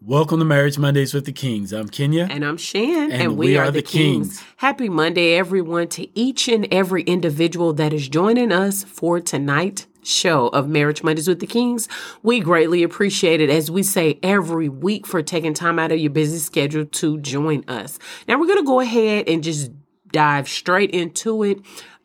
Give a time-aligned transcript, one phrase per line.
[0.00, 1.72] Welcome to Marriage Mondays with the Kings.
[1.72, 2.28] I'm Kenya.
[2.30, 3.10] And I'm Shan.
[3.10, 4.28] And, and we, we, are, are the Kings.
[4.38, 4.44] Kings.
[4.58, 10.48] Happy Monday, everyone, to each and every individual that is joining us for tonight show
[10.48, 11.88] of Marriage Mondays with the Kings.
[12.22, 16.10] We greatly appreciate it, as we say every week, for taking time out of your
[16.10, 17.98] busy schedule to join us.
[18.28, 19.72] Now, we're going to go ahead and just
[20.12, 21.58] dive straight into it.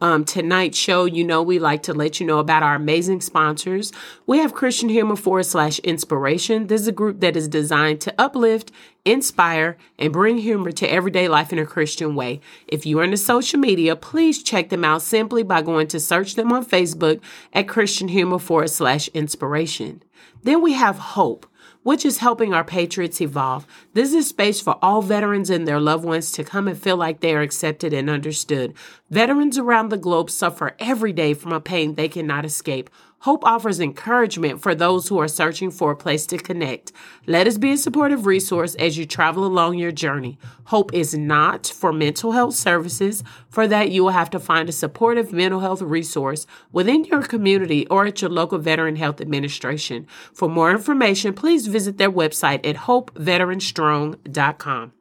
[0.03, 3.93] Um, tonight's show, you know, we like to let you know about our amazing sponsors.
[4.27, 6.67] We have Christian Humor forward slash inspiration.
[6.67, 8.69] This is a group that is designed to uplift,
[9.05, 12.41] inspire, and bring humor to everyday life in a Christian way.
[12.67, 16.35] If you are into social media, please check them out simply by going to search
[16.35, 17.21] them on Facebook
[17.53, 20.03] at Christian Humor forward slash inspiration.
[20.43, 21.47] Then we have Hope
[21.83, 23.67] which is helping our Patriots evolve.
[23.93, 27.19] This is space for all veterans and their loved ones to come and feel like
[27.19, 28.73] they are accepted and understood.
[29.09, 32.89] Veterans around the globe suffer every day from a pain they cannot escape.
[33.23, 36.91] Hope offers encouragement for those who are searching for a place to connect.
[37.25, 40.37] Let us be a supportive resource as you travel along your journey.
[40.65, 43.23] Hope is not for mental health services.
[43.47, 47.87] For that, you will have to find a supportive mental health resource within your community
[47.87, 50.05] or at your local Veteran Health Administration.
[50.33, 54.91] For more information, please visit their website at hopeveteranstrong.com.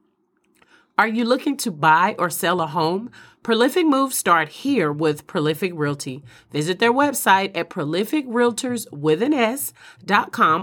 [0.98, 3.10] Are you looking to buy or sell a home?
[3.42, 6.22] Prolific moves start here with Prolific Realty.
[6.52, 8.86] Visit their website at prolificrealtors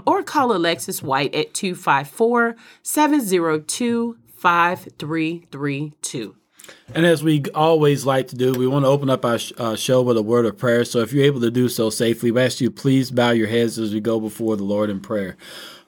[0.06, 6.36] or call Alexis White at 254 702 5332.
[6.94, 10.00] And as we always like to do, we want to open up our uh, show
[10.00, 10.86] with a word of prayer.
[10.86, 13.78] So if you're able to do so safely, we ask you please bow your heads
[13.78, 15.36] as we go before the Lord in prayer.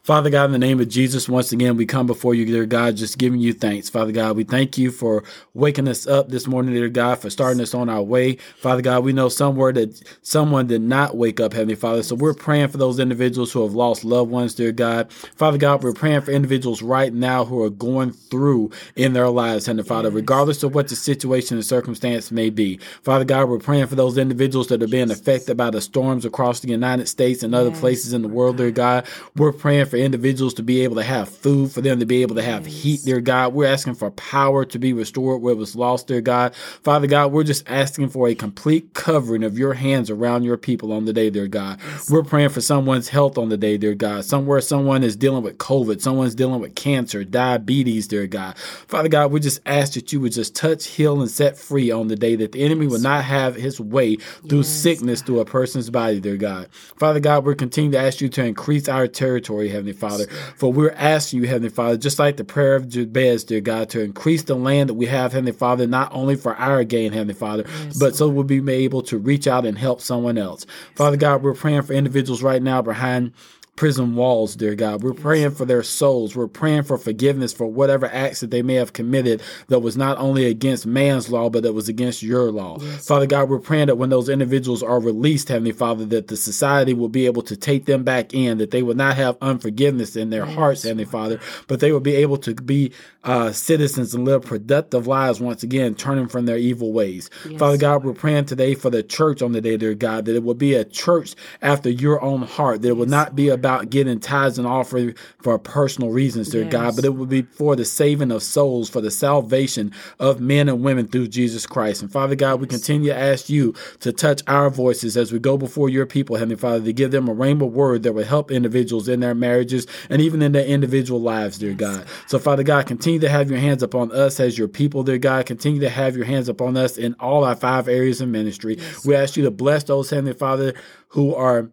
[0.03, 2.97] Father God, in the name of Jesus, once again, we come before you, dear God,
[2.97, 3.89] just giving you thanks.
[3.89, 5.22] Father God, we thank you for
[5.55, 8.34] waking us up this morning, dear God, for starting us on our way.
[8.56, 12.03] Father God, we know somewhere that someone did not wake up, Heavenly Father.
[12.03, 15.12] So we're praying for those individuals who have lost loved ones, dear God.
[15.12, 19.67] Father God, we're praying for individuals right now who are going through in their lives,
[19.67, 22.78] Heavenly Father, regardless of what the situation and circumstance may be.
[23.05, 26.58] Father God, we're praying for those individuals that are being affected by the storms across
[26.58, 29.07] the United States and other places in the world, dear God.
[29.36, 32.35] We're praying for individuals to be able to have food, for them to be able
[32.35, 32.83] to have yes.
[32.83, 33.53] heat, dear God.
[33.53, 36.55] We're asking for power to be restored where it was lost, dear God.
[36.55, 40.95] Father God, we're just asking for a complete covering of your hands around your people
[40.95, 41.79] on the day, dear God.
[41.85, 42.11] Yes.
[42.11, 44.25] We're praying for someone's health on the day, dear God.
[44.25, 48.57] Somewhere someone is dealing with COVID, someone's dealing with cancer, diabetes, dear God.
[48.57, 52.09] Father God, we just ask that you would just touch, heal, and set free on
[52.09, 54.69] the day that the enemy will not have his way through yes.
[54.69, 56.73] sickness through a person's body, dear God.
[56.97, 60.26] Father God, we're continuing to ask you to increase our territory, Heavenly Father.
[60.56, 64.00] For we're asking you, Heavenly Father, just like the prayer of Jabez, dear God, to
[64.00, 67.64] increase the land that we have, Heavenly Father, not only for our gain, Heavenly Father,
[67.66, 70.66] yes, but so we'll be able to reach out and help someone else.
[70.94, 73.32] Father God, we're praying for individuals right now behind
[73.77, 75.02] prison walls, dear God.
[75.02, 76.36] We're praying for their souls.
[76.36, 80.18] We're praying for forgiveness for whatever acts that they may have committed that was not
[80.18, 82.78] only against man's law, but that was against your law.
[82.80, 83.06] Yes.
[83.06, 86.92] Father God, we're praying that when those individuals are released, Heavenly Father, that the society
[86.92, 90.30] will be able to take them back in, that they will not have unforgiveness in
[90.30, 90.55] their yes.
[90.55, 92.92] hearts, Heavenly Father, but they will be able to be
[93.24, 97.30] uh, citizens and live productive lives once again, turning from their evil ways.
[97.48, 97.58] Yes.
[97.58, 100.42] Father God, we're praying today for the church on the day, dear God, that it
[100.42, 103.90] will be a church after your own heart, that it will not be a about
[103.90, 106.73] getting tithes and offering for personal reasons, dear yes.
[106.73, 110.68] God, but it would be for the saving of souls, for the salvation of men
[110.68, 112.02] and women through Jesus Christ.
[112.02, 115.56] And Father God, we continue to ask you to touch our voices as we go
[115.56, 119.06] before your people, Heavenly Father, to give them a rhema word that will help individuals
[119.06, 122.05] in their marriages and even in their individual lives, dear God.
[122.27, 125.46] So, Father God, continue to have your hands upon us as your people, dear God.
[125.46, 128.75] Continue to have your hands upon us in all our five areas of ministry.
[128.76, 129.06] Yes.
[129.06, 130.75] We ask you to bless those, Heavenly Father,
[131.08, 131.70] who are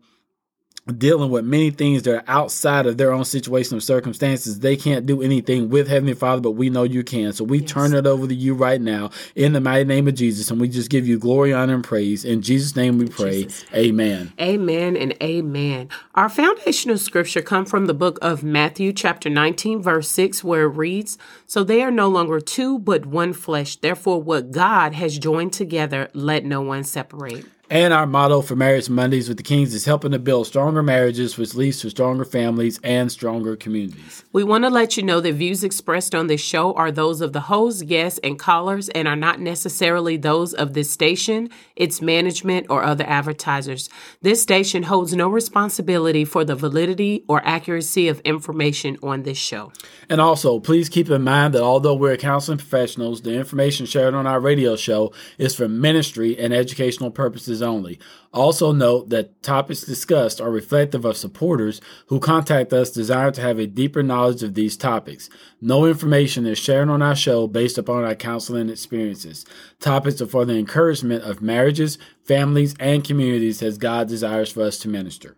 [0.98, 4.60] dealing with many things that are outside of their own situation or circumstances.
[4.60, 7.34] They can't do anything with Heavenly Father, but we know you can.
[7.34, 7.70] So we yes.
[7.70, 10.50] turn it over to you right now in the mighty name of Jesus.
[10.50, 12.26] And we just give you glory, honor, and praise.
[12.26, 13.44] In Jesus' name we pray.
[13.44, 13.66] Jesus.
[13.74, 14.34] Amen.
[14.40, 15.90] Amen and amen.
[16.16, 20.70] Our foundational scripture come from the book of Matthew chapter 19 verse 6 where it
[20.70, 23.76] reads, So they are no longer two but one flesh.
[23.76, 27.46] Therefore what God has joined together, let no one separate.
[27.72, 31.38] And our motto for Marriage Mondays with the Kings is helping to build stronger marriages,
[31.38, 34.24] which leads to stronger families and stronger communities.
[34.34, 37.32] We want to let you know that views expressed on this show are those of
[37.32, 42.66] the host, guests, and callers and are not necessarily those of this station, its management,
[42.72, 43.88] or other advertisers.
[44.24, 49.72] This station holds no responsibility for the validity or accuracy of information on this show.
[50.10, 54.26] And also, please keep in mind that although we're counseling professionals, the information shared on
[54.26, 58.00] our radio show is for ministry and educational purposes purposes only.
[58.32, 63.60] Also, note that topics discussed are reflective of supporters who contact us desiring to have
[63.60, 65.30] a deeper knowledge of these topics.
[65.62, 69.46] No information is shared on our show based upon our counseling experiences.
[69.80, 74.78] Topics are for the encouragement of marriages, families, and communities as God desires for us
[74.80, 75.36] to minister.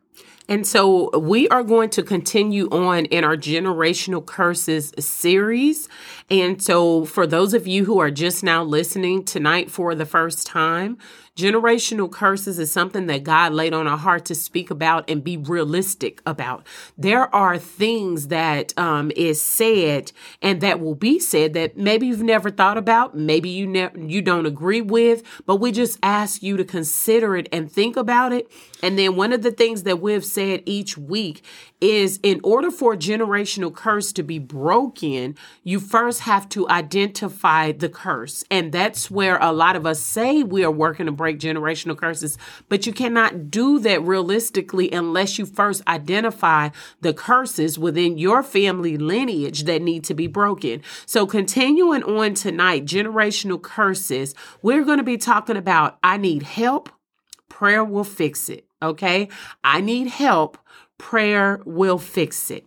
[0.50, 5.88] And so we are going to continue on in our generational curses series.
[6.29, 10.45] And so for those of you who are just now listening tonight for the first
[10.45, 10.97] time,
[11.38, 15.38] Generational curses is something that God laid on our heart to speak about and be
[15.38, 16.68] realistic about.
[16.98, 20.12] There are things that um, is said
[20.42, 24.45] and that will be said that maybe you've never thought about, maybe you you don't
[24.45, 28.51] agree with, but we just ask you to consider it and think about it.
[28.84, 31.45] And then one of the things that we've said each week
[31.80, 37.72] is in order for a generational curse to be broken, you first have to identify
[37.72, 38.44] the curse.
[38.51, 42.35] And that's where a lot of us say we are working to break generational curses,
[42.68, 46.69] but you cannot do that realistically unless you first identify
[47.01, 50.81] the curses within your family lineage that need to be broken.
[51.06, 54.33] So continuing on tonight, generational curses,
[54.63, 56.89] we're going to be talking about I need help,
[57.50, 58.65] prayer will fix it.
[58.81, 59.29] Okay.
[59.63, 60.57] I need help
[60.97, 62.65] prayer will fix it.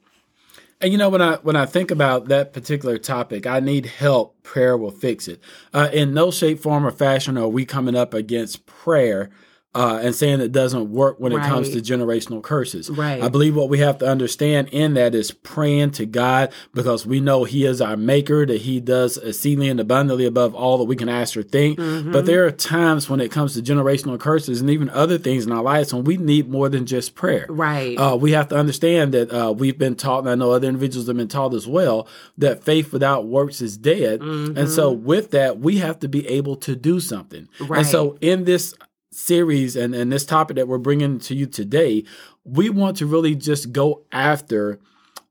[0.84, 4.42] And you know when I when I think about that particular topic, I need help.
[4.42, 5.40] Prayer will fix it.
[5.72, 9.30] Uh, in no shape, form, or fashion are we coming up against prayer
[9.74, 11.44] uh, and saying it doesn't work when right.
[11.44, 12.88] it comes to generational curses.
[12.90, 13.22] Right.
[13.22, 17.20] I believe what we have to understand in that is praying to God because we
[17.20, 20.96] know He is our Maker, that He does exceedingly and abundantly above all that we
[20.96, 21.78] can ask or think.
[21.78, 22.12] Mm-hmm.
[22.12, 25.52] But there are times when it comes to generational curses and even other things in
[25.52, 27.46] our lives when we need more than just prayer.
[27.48, 27.96] Right.
[27.96, 31.08] Uh, we have to understand that uh, we've been taught, and I know other individuals
[31.08, 32.06] have been taught as well,
[32.38, 34.20] that faith without works is dead.
[34.20, 34.56] Mm-hmm.
[34.56, 37.48] And so with that, we have to be able to do something.
[37.60, 37.78] Right.
[37.78, 38.74] And so in this
[39.14, 42.04] series and, and this topic that we're bringing to you today,
[42.44, 44.78] we want to really just go after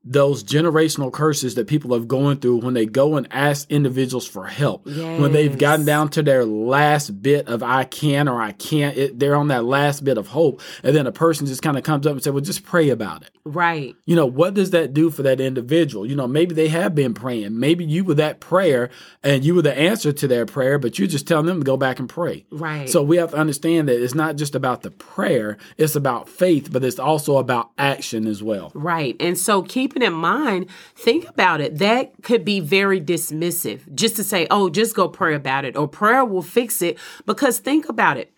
[0.04, 4.44] those generational curses that people have going through when they go and ask individuals for
[4.46, 4.82] help.
[4.86, 5.20] Yes.
[5.20, 9.18] when they've gotten down to their last bit of i can or i can't it,
[9.18, 10.60] they're on that last bit of hope.
[10.82, 13.22] And then a person just kind of comes up and says well just pray about
[13.22, 13.30] it.
[13.44, 13.94] Right.
[14.04, 16.06] You know what does that do for that individual?
[16.06, 17.58] You know maybe they have been praying.
[17.58, 18.90] Maybe you were that prayer
[19.22, 21.76] and you were the answer to their prayer but you're just telling them to go
[21.76, 22.44] back and pray.
[22.50, 22.88] Right.
[22.88, 26.70] So we have to understand that it's not just about the prayer it's about faith
[26.70, 28.70] but it's also about action as well.
[28.74, 29.16] Right.
[29.18, 31.78] And so keep keeping in mind, think about it.
[31.78, 35.88] That could be very dismissive just to say, oh, just go pray about it or
[35.88, 36.98] prayer will fix it.
[37.26, 38.33] Because think about it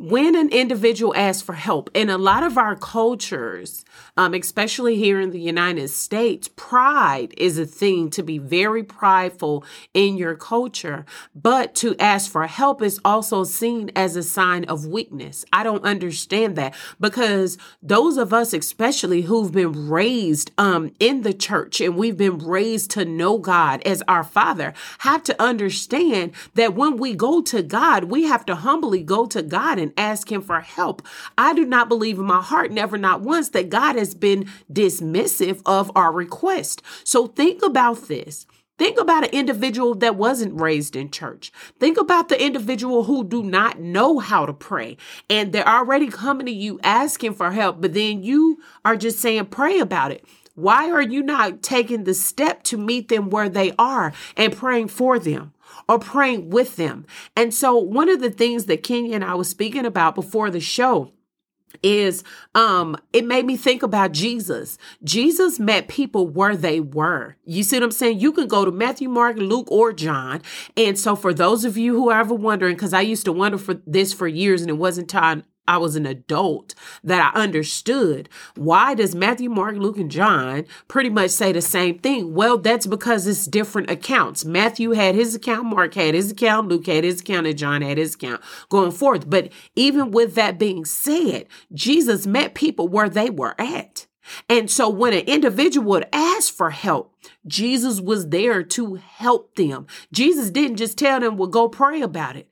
[0.00, 3.84] when an individual asks for help, in a lot of our cultures,
[4.16, 9.62] um, especially here in the United States, pride is a thing to be very prideful
[9.92, 11.04] in your culture.
[11.34, 15.44] But to ask for help is also seen as a sign of weakness.
[15.52, 21.34] I don't understand that because those of us, especially who've been raised um, in the
[21.34, 26.74] church and we've been raised to know God as our Father, have to understand that
[26.74, 30.30] when we go to God, we have to humbly go to God and and ask
[30.30, 31.02] Him for help.
[31.36, 35.62] I do not believe in my heart, never not once, that God has been dismissive
[35.66, 36.82] of our request.
[37.04, 38.46] So think about this.
[38.78, 41.52] Think about an individual that wasn't raised in church.
[41.78, 44.96] Think about the individual who do not know how to pray
[45.28, 49.46] and they're already coming to you asking for help, but then you are just saying,
[49.46, 50.24] pray about it.
[50.54, 54.88] Why are you not taking the step to meet them where they are and praying
[54.88, 55.52] for them?
[55.88, 57.06] Or praying with them.
[57.36, 60.60] And so one of the things that Kenya and I was speaking about before the
[60.60, 61.12] show
[61.82, 62.24] is
[62.54, 64.76] um it made me think about Jesus.
[65.04, 67.36] Jesus met people where they were.
[67.44, 68.20] You see what I'm saying?
[68.20, 70.42] You can go to Matthew, Mark, Luke or John.
[70.76, 73.58] And so for those of you who are ever wondering cuz I used to wonder
[73.58, 76.74] for this for years and it wasn't time I was an adult
[77.04, 78.28] that I understood.
[78.56, 82.34] Why does Matthew, Mark, Luke, and John pretty much say the same thing?
[82.34, 84.44] Well, that's because it's different accounts.
[84.44, 87.98] Matthew had his account, Mark had his account, Luke had his account, and John had
[87.98, 89.30] his account going forth.
[89.30, 94.08] But even with that being said, Jesus met people where they were at.
[94.48, 97.14] And so when an individual would ask for help,
[97.46, 99.86] Jesus was there to help them.
[100.12, 102.48] Jesus didn't just tell them, well, go pray about it.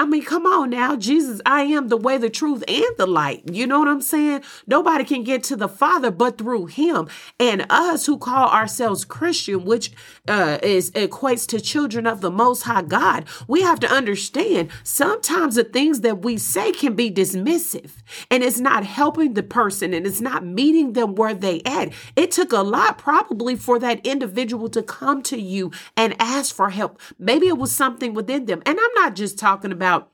[0.00, 0.96] I mean, come on now.
[0.96, 3.42] Jesus, I am the way, the truth, and the light.
[3.52, 4.40] You know what I'm saying?
[4.66, 7.06] Nobody can get to the Father but through him.
[7.38, 9.92] And us who call ourselves Christian, which
[10.26, 15.56] uh, is equates to children of the Most High God, we have to understand sometimes
[15.56, 17.90] the things that we say can be dismissive
[18.30, 21.92] and it's not helping the person and it's not meeting them where they at.
[22.16, 26.70] It took a lot probably for that individual to come to you and ask for
[26.70, 26.98] help.
[27.18, 28.62] Maybe it was something within them.
[28.64, 30.10] And I'm not just talking about about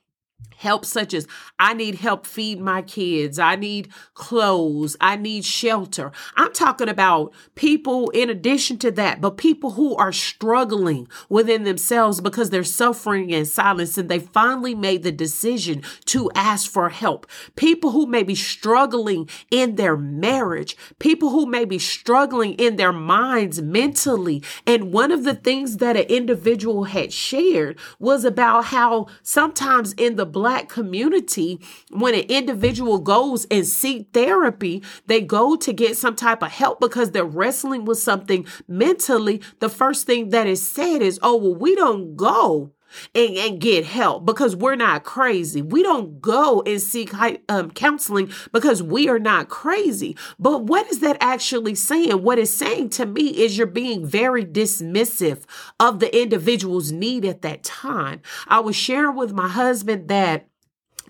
[0.56, 1.26] help such as
[1.58, 6.12] I need help feed my kids, I need clothes, I need shelter.
[6.36, 12.20] I'm talking about people in addition to that, but people who are struggling within themselves
[12.20, 17.26] because they're suffering in silence and they finally made the decision to ask for help.
[17.54, 22.92] People who may be struggling in their marriage, people who may be struggling in their
[22.92, 24.42] minds mentally.
[24.66, 30.16] And one of the things that an individual had shared was about how sometimes in
[30.16, 31.60] the black community,
[31.90, 36.78] when an individual goes and seek therapy, they go to get some type of help
[36.78, 39.42] because they're wrestling with something mentally.
[39.58, 42.75] The first thing that is said is, oh, well, we don't go
[43.14, 45.62] and, and get help because we're not crazy.
[45.62, 47.12] We don't go and seek
[47.48, 50.16] um, counseling because we are not crazy.
[50.38, 52.22] But what is that actually saying?
[52.22, 55.44] What it's saying to me is you're being very dismissive
[55.80, 58.20] of the individual's need at that time.
[58.48, 60.48] I was sharing with my husband that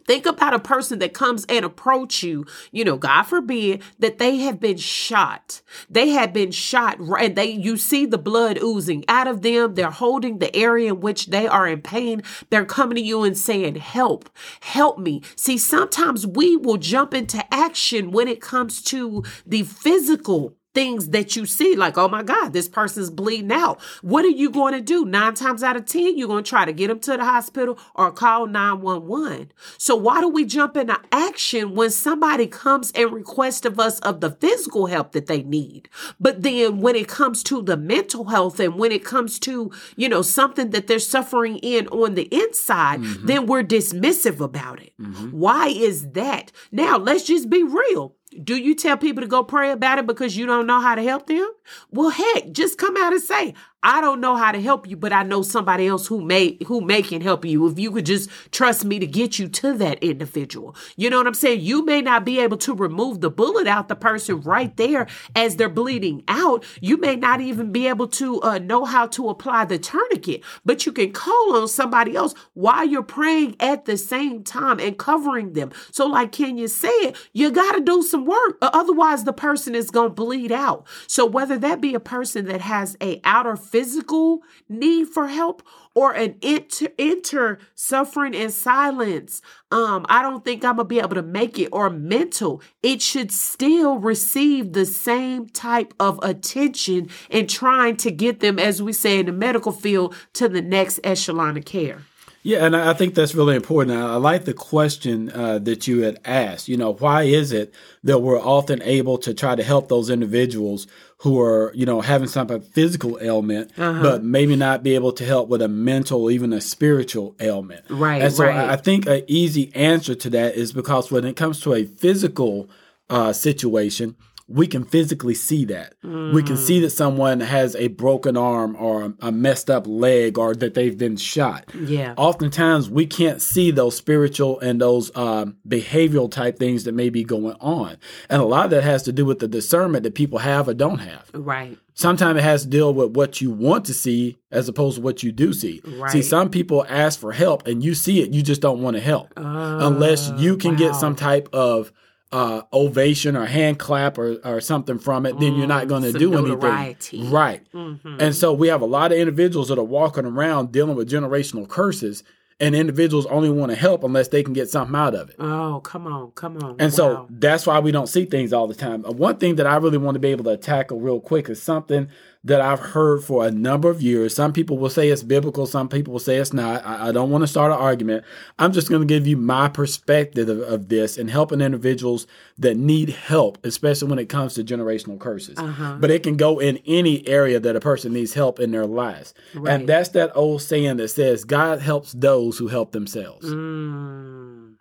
[0.07, 4.37] Think about a person that comes and approach you, you know, God forbid that they
[4.39, 5.63] have been shot.
[5.91, 9.75] They have been shot and they you see the blood oozing out of them.
[9.75, 12.23] They're holding the area in which they are in pain.
[12.51, 14.31] They're coming to you and saying, "Help.
[14.61, 20.55] Help me." See, sometimes we will jump into action when it comes to the physical
[20.77, 23.81] things that you see, like, oh my God, this person's bleeding out.
[24.03, 25.07] What are you going to do?
[25.07, 27.79] Nine times out of 10, you're going to try to get them to the hospital
[27.95, 29.53] or call 911.
[29.79, 34.21] So why do we jump into action when somebody comes and requests of us of
[34.21, 35.89] the physical help that they need?
[36.21, 40.11] But then when it comes to the mental health and when it comes to, you
[40.11, 43.27] know, something that they're suffering in on the inside, mm-hmm.
[43.27, 44.93] then we're dismissive about it.
[45.01, 45.31] Mm-hmm.
[45.31, 46.53] Why is that?
[46.71, 48.16] Now, let's just be real.
[48.43, 51.03] Do you tell people to go pray about it because you don't know how to
[51.03, 51.51] help them?
[51.91, 55.13] Well, heck, just come out and say, I don't know how to help you, but
[55.13, 57.67] I know somebody else who may who may can help you.
[57.69, 60.75] If you could just trust me to get you to that individual.
[60.97, 61.61] You know what I'm saying?
[61.61, 65.57] You may not be able to remove the bullet out the person right there as
[65.57, 66.65] they're bleeding out.
[66.81, 70.87] You may not even be able to uh, know how to apply the tourniquet, but
[70.87, 75.53] you can call on somebody else while you're praying at the same time and covering
[75.53, 75.71] them.
[75.93, 80.09] So, like Kenya said, you got to do some work, otherwise the person is going
[80.09, 80.87] to bleed out.
[81.07, 85.63] So, whether that be a person that has a outer physical need for help
[85.95, 89.41] or an inter, inter suffering in silence.
[89.71, 92.63] Um, I don't think I'm gonna be able to make it or mental.
[92.83, 98.83] It should still receive the same type of attention and trying to get them, as
[98.83, 102.03] we say in the medical field, to the next echelon of care.
[102.47, 103.99] Yeah, and I think that's really important.
[103.99, 106.69] I like the question uh, that you had asked.
[106.69, 107.75] You know, why is it
[108.05, 110.87] that we're often able to try to help those individuals
[111.23, 114.01] who are, you know, having some type of physical ailment, uh-huh.
[114.01, 117.85] but maybe not be able to help with a mental, even a spiritual ailment?
[117.91, 118.23] Right.
[118.23, 118.71] And so right.
[118.71, 122.71] I think an easy answer to that is because when it comes to a physical
[123.11, 124.15] uh, situation,
[124.49, 125.95] we can physically see that.
[126.05, 126.33] Mm.
[126.33, 130.55] We can see that someone has a broken arm or a messed up leg or
[130.55, 131.69] that they've been shot.
[131.75, 132.15] Yeah.
[132.17, 137.25] Oftentimes we can't see those spiritual and those uh, behavioral type things that may be
[137.25, 137.97] going on.
[138.31, 140.75] And a lot of that has to do with the discernment that people have or
[140.75, 141.29] don't have.
[141.35, 141.77] Right.
[141.95, 145.23] Sometimes it has to deal with what you want to see as opposed to what
[145.23, 145.81] you do see.
[145.85, 146.11] Right.
[146.11, 149.03] See, some people ask for help and you see it, you just don't want to
[149.03, 150.79] help uh, unless you can wow.
[150.79, 151.91] get some type of
[152.33, 156.13] uh, ovation or hand clap or, or something from it, then you're not going to
[156.13, 157.19] mm, do notoriety.
[157.19, 157.33] anything.
[157.33, 157.73] Right.
[157.73, 158.17] Mm-hmm.
[158.21, 161.69] And so we have a lot of individuals that are walking around dealing with generational
[161.69, 162.25] curses,
[162.59, 165.37] and individuals only want to help unless they can get something out of it.
[165.39, 166.71] Oh, come on, come on.
[166.79, 166.97] And wow.
[166.97, 169.05] so that's why we don't see things all the time.
[169.05, 171.63] Uh, one thing that I really want to be able to tackle real quick is
[171.63, 172.09] something
[172.47, 174.33] that I've heard for a number of years.
[174.33, 176.87] Some people will say it's biblical, some people will say it's not.
[176.87, 178.25] I, I don't want to start an argument.
[178.57, 182.77] I'm just going to give you my perspective of, of, this and helping individuals that
[182.77, 185.59] need help, especially when it comes to generational curses.
[185.59, 185.97] Uh-huh.
[185.99, 189.35] But it can go in any area that a person needs help in their lives.
[189.53, 189.75] Right.
[189.75, 193.45] And that's that old saying that says, God helps those who help themselves.
[193.47, 194.77] Mm.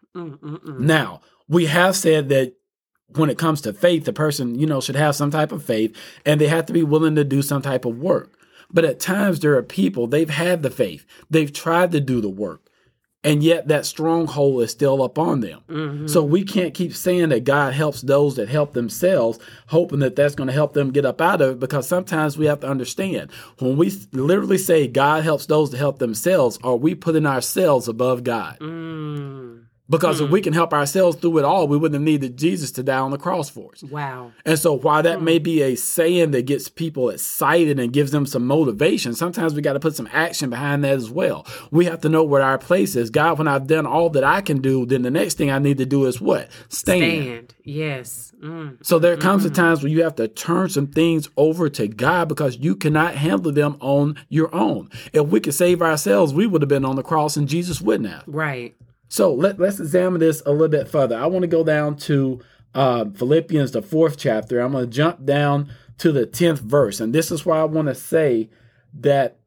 [0.79, 2.53] Now, we have said that
[3.09, 5.95] when it comes to faith, the person, you know, should have some type of faith
[6.25, 8.37] and they have to be willing to do some type of work.
[8.71, 12.29] But at times there are people, they've had the faith, they've tried to do the
[12.29, 12.67] work,
[13.23, 15.61] and yet that stronghold is still up on them.
[15.69, 16.07] Mm-hmm.
[16.07, 20.35] So we can't keep saying that God helps those that help themselves, hoping that that's
[20.35, 23.31] going to help them get up out of it, because sometimes we have to understand
[23.59, 28.23] when we literally say God helps those that help themselves, are we putting ourselves above
[28.23, 28.57] God?
[28.59, 29.65] Mm.
[29.87, 32.83] Because if we can help ourselves through it all, we wouldn't have needed Jesus to
[32.83, 33.83] die on the cross for us.
[33.83, 34.31] Wow.
[34.43, 38.25] And so, while that may be a saying that gets people excited and gives them
[38.25, 41.45] some motivation, sometimes we got to put some action behind that as well.
[41.69, 43.11] We have to know where our place is.
[43.11, 45.77] God, when I've done all that I can do, then the next thing I need
[45.77, 46.49] to do is what?
[46.69, 47.03] Stand.
[47.03, 47.55] Stand.
[47.63, 48.31] Yes.
[48.41, 48.83] Mm.
[48.83, 49.47] So there comes mm.
[49.47, 53.15] a times when you have to turn some things over to God because you cannot
[53.15, 54.89] handle them on your own.
[55.13, 58.09] If we could save ourselves, we would have been on the cross and Jesus wouldn't
[58.09, 58.23] have.
[58.25, 58.75] Right.
[59.07, 61.17] So let, let's examine this a little bit further.
[61.17, 62.41] I want to go down to
[62.73, 64.59] uh, Philippians, the fourth chapter.
[64.59, 66.99] I'm going to jump down to the 10th verse.
[66.99, 68.49] And this is why I want to say
[68.95, 69.39] that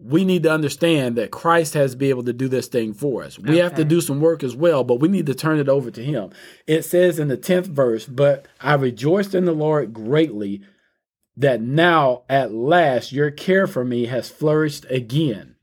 [0.00, 3.24] we need to understand that Christ has to be able to do this thing for
[3.24, 3.38] us.
[3.38, 3.58] We okay.
[3.58, 6.04] have to do some work as well, but we need to turn it over to
[6.04, 6.30] Him.
[6.66, 10.62] It says in the 10th verse, But I rejoiced in the Lord greatly
[11.36, 15.56] that now at last your care for me has flourished again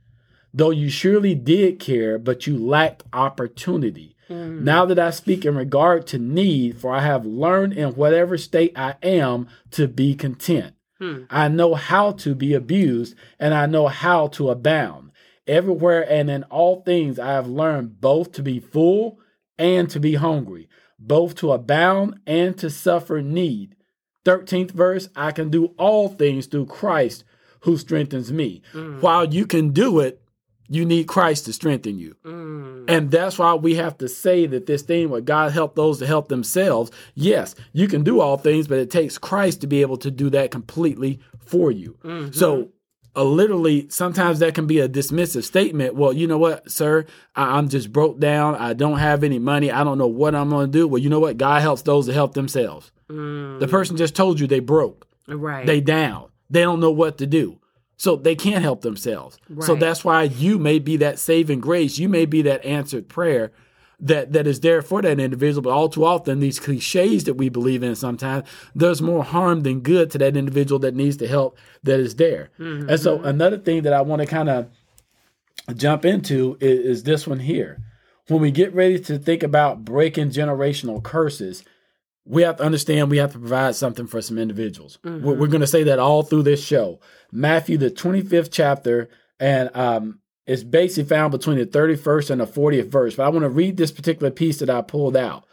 [0.55, 4.15] though you surely did care, but you lacked opportunity.
[4.29, 4.61] Mm.
[4.61, 8.71] Now that I speak in regard to need, for I have learned in whatever state
[8.75, 10.73] I am to be content.
[11.01, 11.27] Mm.
[11.29, 15.11] I know how to be abused, and I know how to abound.
[15.45, 19.19] Everywhere and in all things, I have learned both to be full
[19.59, 23.75] and to be hungry, both to abound and to suffer need.
[24.23, 27.25] 13th verse I can do all things through Christ
[27.59, 28.61] who strengthens me.
[28.73, 29.01] Mm.
[29.01, 30.21] While you can do it,
[30.67, 32.15] you need Christ to strengthen you.
[32.23, 32.85] Mm.
[32.87, 36.07] And that's why we have to say that this thing where God help those to
[36.07, 36.91] help themselves.
[37.13, 40.29] Yes, you can do all things, but it takes Christ to be able to do
[40.31, 41.97] that completely for you.
[42.03, 42.31] Mm-hmm.
[42.31, 42.69] So
[43.15, 45.95] uh, literally sometimes that can be a dismissive statement.
[45.95, 47.05] Well, you know what, sir,
[47.35, 48.55] I, am just broke down.
[48.55, 49.71] I don't have any money.
[49.71, 50.87] I don't know what I'm going to do.
[50.87, 51.37] Well, you know what?
[51.37, 52.91] God helps those to help themselves.
[53.09, 53.59] Mm.
[53.59, 55.07] The person just told you they broke.
[55.27, 55.65] Right.
[55.65, 56.29] They down.
[56.49, 57.59] They don't know what to do.
[57.97, 59.37] So they can't help themselves.
[59.49, 59.65] Right.
[59.65, 61.97] So that's why you may be that saving grace.
[61.97, 63.51] You may be that answered prayer
[63.99, 65.61] that that is there for that individual.
[65.61, 69.79] But all too often, these cliches that we believe in sometimes does more harm than
[69.79, 72.49] good to that individual that needs the help that is there.
[72.59, 72.89] Mm-hmm.
[72.89, 74.69] And so another thing that I want to kind of
[75.75, 77.81] jump into is, is this one here.
[78.27, 81.63] When we get ready to think about breaking generational curses,
[82.25, 84.97] we have to understand we have to provide something for some individuals.
[85.03, 85.25] Mm-hmm.
[85.25, 86.99] We're, we're going to say that all through this show.
[87.31, 92.89] Matthew, the 25th chapter, and um, it's basically found between the 31st and the 40th
[92.89, 93.15] verse.
[93.15, 95.45] But I want to read this particular piece that I pulled out.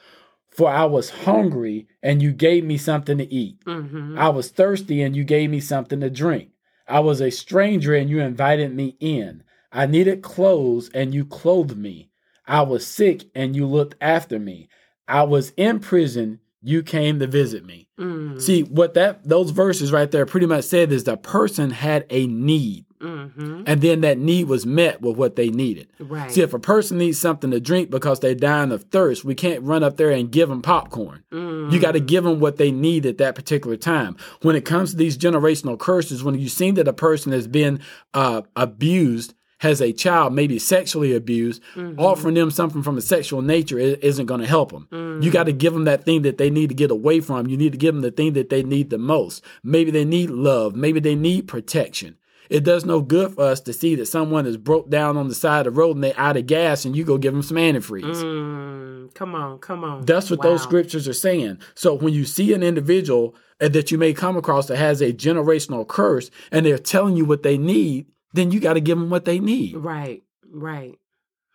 [0.50, 3.64] For I was hungry, and you gave me something to eat.
[3.64, 4.18] Mm-hmm.
[4.18, 6.50] I was thirsty, and you gave me something to drink.
[6.86, 9.44] I was a stranger, and you invited me in.
[9.72, 12.10] I needed clothes, and you clothed me.
[12.46, 14.68] I was sick, and you looked after me.
[15.08, 17.88] I was in prison, you came to visit me.
[17.98, 18.40] Mm.
[18.40, 22.26] See, what that those verses right there pretty much said is the person had a
[22.26, 22.86] need.
[23.00, 23.64] Mm-hmm.
[23.66, 25.88] And then that need was met with what they needed.
[25.98, 26.30] Right.
[26.30, 29.62] See, if a person needs something to drink because they're dying of thirst, we can't
[29.64, 31.24] run up there and give them popcorn.
[31.32, 31.72] Mm.
[31.72, 34.16] You got to give them what they need at that particular time.
[34.42, 37.80] When it comes to these generational curses, when you've seen that a person has been
[38.14, 41.96] uh, abused, has a child maybe sexually abused, mm-hmm.
[41.96, 44.88] offering them something from a sexual nature isn't going to help them.
[44.90, 45.22] Mm-hmm.
[45.22, 47.46] You got to give them that thing that they need to get away from.
[47.46, 49.44] You need to give them the thing that they need the most.
[49.62, 50.74] Maybe they need love.
[50.74, 52.16] Maybe they need protection.
[52.50, 55.34] It does no good for us to see that someone is broke down on the
[55.34, 57.56] side of the road and they out of gas and you go give them some
[57.56, 58.16] antifreeze.
[58.16, 60.04] Mm, come on, come on.
[60.04, 60.50] That's what wow.
[60.50, 61.60] those scriptures are saying.
[61.76, 65.12] So when you see an individual uh, that you may come across that has a
[65.12, 69.10] generational curse and they're telling you what they need, then you got to give them
[69.10, 69.76] what they need.
[69.76, 70.98] Right, right.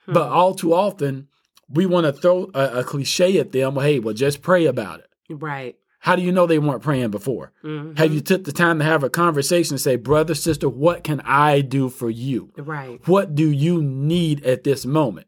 [0.05, 0.13] Hmm.
[0.13, 1.27] But all too often,
[1.69, 3.75] we want to throw a, a, cliche at them.
[3.75, 5.09] Well, hey, well, just pray about it.
[5.29, 5.75] Right.
[5.99, 7.51] How do you know they weren't praying before?
[7.63, 7.95] Mm-hmm.
[7.95, 11.21] Have you took the time to have a conversation and say, brother, sister, what can
[11.21, 12.53] I do for you?
[12.55, 13.05] Right.
[13.07, 15.27] What do you need at this moment?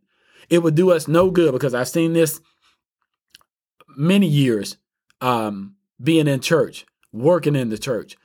[0.50, 2.40] It would do us no good because I've seen this
[3.98, 4.78] many years
[5.22, 8.16] um, being in church, working in the church.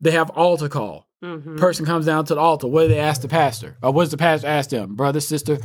[0.00, 1.08] They have altar call.
[1.22, 1.56] Mm-hmm.
[1.56, 2.66] Person comes down to the altar.
[2.66, 3.76] What do they ask the pastor?
[3.82, 4.94] Or what does the pastor ask them?
[4.94, 5.58] Brother, sister,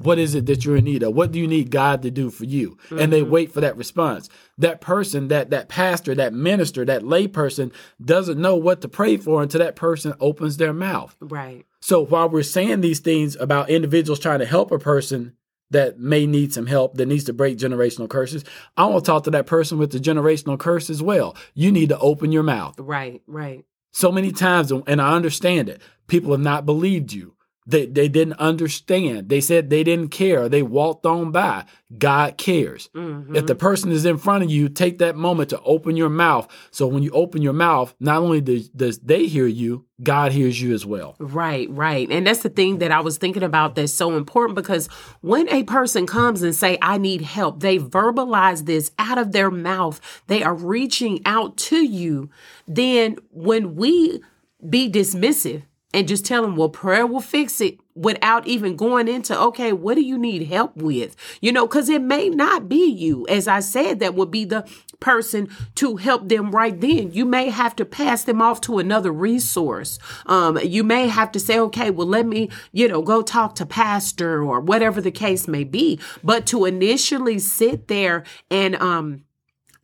[0.00, 1.14] what is it that you're in need of?
[1.14, 2.76] What do you need God to do for you?
[2.86, 2.98] Mm-hmm.
[2.98, 3.30] And they mm-hmm.
[3.30, 4.28] wait for that response.
[4.58, 9.16] That person, that that pastor, that minister, that lay person doesn't know what to pray
[9.16, 11.16] for until that person opens their mouth.
[11.20, 11.66] Right.
[11.80, 15.36] So while we're saying these things about individuals trying to help a person
[15.70, 18.44] that may need some help, that needs to break generational curses,
[18.76, 21.36] I want to talk to that person with the generational curse as well.
[21.54, 22.78] You need to open your mouth.
[22.78, 23.64] Right, right.
[23.92, 27.34] So many times, and I understand it, people have not believed you.
[27.64, 29.28] They, they didn't understand.
[29.28, 30.48] They said they didn't care.
[30.48, 31.64] They walked on by.
[31.96, 32.88] God cares.
[32.94, 33.36] Mm-hmm.
[33.36, 36.48] If the person is in front of you, take that moment to open your mouth.
[36.72, 40.60] So when you open your mouth, not only does, does they hear you, God hears
[40.60, 41.14] you as well.
[41.20, 42.10] Right, right.
[42.10, 44.88] And that's the thing that I was thinking about that's so important because
[45.20, 49.50] when a person comes and say, I need help, they verbalize this out of their
[49.50, 50.00] mouth.
[50.26, 52.30] They are reaching out to you.
[52.66, 54.20] Then when we
[54.68, 55.62] be dismissive,
[55.92, 59.94] and just tell them, well, prayer will fix it without even going into, okay, what
[59.94, 61.14] do you need help with?
[61.40, 63.26] You know, because it may not be you.
[63.28, 64.66] As I said, that would be the
[65.00, 67.12] person to help them right then.
[67.12, 69.98] You may have to pass them off to another resource.
[70.26, 73.66] Um, you may have to say, okay, well, let me, you know, go talk to
[73.66, 76.00] pastor or whatever the case may be.
[76.24, 79.24] But to initially sit there and, um,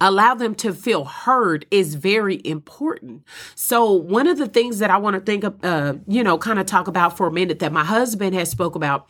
[0.00, 3.24] allow them to feel heard is very important.
[3.54, 6.58] So one of the things that I want to think of, uh, you know, kind
[6.58, 9.08] of talk about for a minute that my husband has spoke about.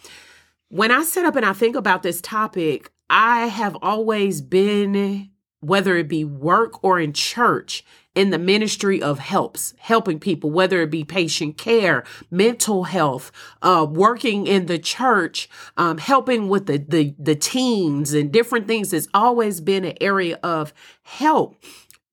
[0.69, 5.97] When I sit up and I think about this topic, I have always been, whether
[5.97, 7.85] it be work or in church,
[8.19, 12.03] in the ministry of helps, helping people, whether it be patient care,
[12.33, 13.31] mental health,
[13.63, 18.93] uh, working in the church, um, helping with the, the, the teens and different things.
[18.93, 21.63] It's always been an area of help.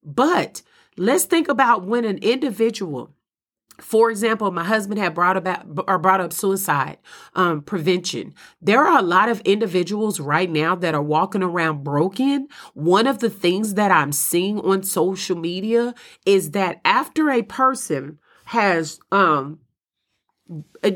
[0.04, 0.62] But
[0.96, 3.15] let's think about when an individual
[3.80, 6.98] for example, my husband had brought about or brought up suicide
[7.34, 8.34] um, prevention.
[8.62, 12.48] There are a lot of individuals right now that are walking around broken.
[12.74, 15.94] One of the things that I'm seeing on social media
[16.26, 19.60] is that after a person has um,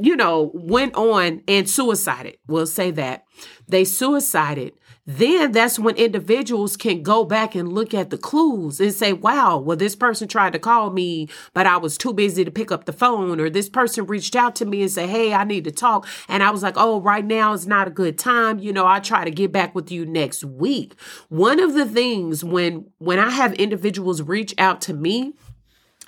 [0.01, 2.37] you know, went on and suicided.
[2.47, 3.25] We'll say that
[3.67, 4.73] they suicided
[5.09, 9.57] then that's when individuals can go back and look at the clues and say, wow,
[9.57, 12.85] well, this person tried to call me, but I was too busy to pick up
[12.85, 13.39] the phone.
[13.39, 16.07] Or this person reached out to me and said, hey, I need to talk.
[16.27, 18.59] And I was like, oh, right now is not a good time.
[18.59, 20.93] You know, I try to get back with you next week.
[21.29, 25.33] One of the things when, when I have individuals reach out to me,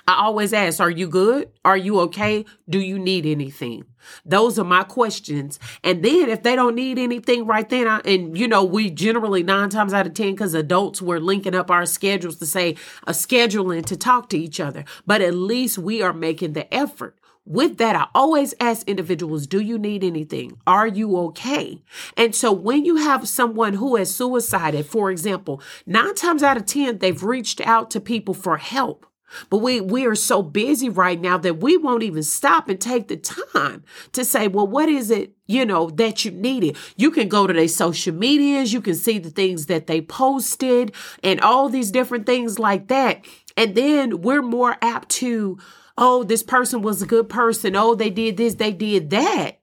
[0.06, 1.50] I always ask, are you good?
[1.64, 2.44] Are you okay?
[2.68, 3.84] Do you need anything?
[4.24, 5.60] Those are my questions.
[5.84, 9.42] And then if they don't need anything right then, I, and you know, we generally
[9.42, 13.12] nine times out of 10, because adults we're linking up our schedules to say a
[13.12, 17.16] scheduling to talk to each other, but at least we are making the effort.
[17.44, 20.60] With that, I always ask individuals, do you need anything?
[20.64, 21.82] Are you okay?
[22.16, 26.66] And so when you have someone who has suicided, for example, nine times out of
[26.66, 29.06] 10, they've reached out to people for help.
[29.50, 33.08] But we we are so busy right now that we won't even stop and take
[33.08, 36.76] the time to say, well, what is it, you know, that you needed?
[36.96, 40.94] You can go to their social medias, you can see the things that they posted
[41.22, 43.24] and all these different things like that.
[43.56, 45.58] And then we're more apt to,
[45.98, 47.76] oh, this person was a good person.
[47.76, 49.60] Oh, they did this, they did that.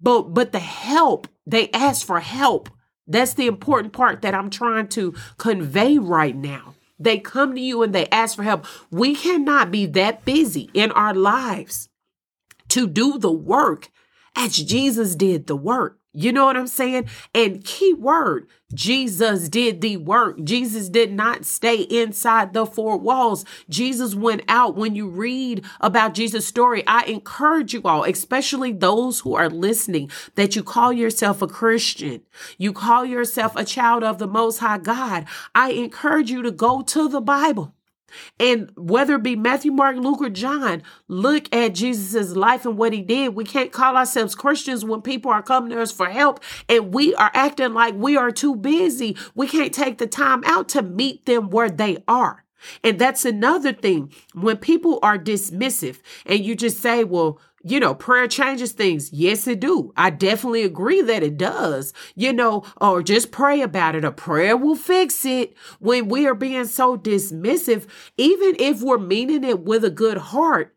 [0.00, 2.68] But but the help, they asked for help.
[3.06, 6.74] That's the important part that I'm trying to convey right now.
[7.02, 8.66] They come to you and they ask for help.
[8.90, 11.88] We cannot be that busy in our lives
[12.68, 13.90] to do the work
[14.36, 15.98] as Jesus did the work.
[16.14, 17.06] You know what I'm saying?
[17.34, 20.42] And key word, Jesus did the work.
[20.44, 23.46] Jesus did not stay inside the four walls.
[23.70, 24.76] Jesus went out.
[24.76, 30.10] When you read about Jesus' story, I encourage you all, especially those who are listening,
[30.34, 32.22] that you call yourself a Christian.
[32.58, 35.24] You call yourself a child of the Most High God.
[35.54, 37.74] I encourage you to go to the Bible.
[38.38, 42.92] And whether it be Matthew, Mark, Luke, or John, look at Jesus' life and what
[42.92, 43.34] he did.
[43.34, 47.14] We can't call ourselves Christians when people are coming to us for help and we
[47.14, 49.16] are acting like we are too busy.
[49.34, 52.44] We can't take the time out to meet them where they are.
[52.84, 54.12] And that's another thing.
[54.34, 59.12] When people are dismissive and you just say, well, you know, prayer changes things.
[59.12, 59.92] Yes, it do.
[59.96, 61.92] I definitely agree that it does.
[62.14, 64.04] You know, or just pray about it.
[64.04, 65.54] A prayer will fix it.
[65.78, 70.74] When we are being so dismissive, even if we're meaning it with a good heart,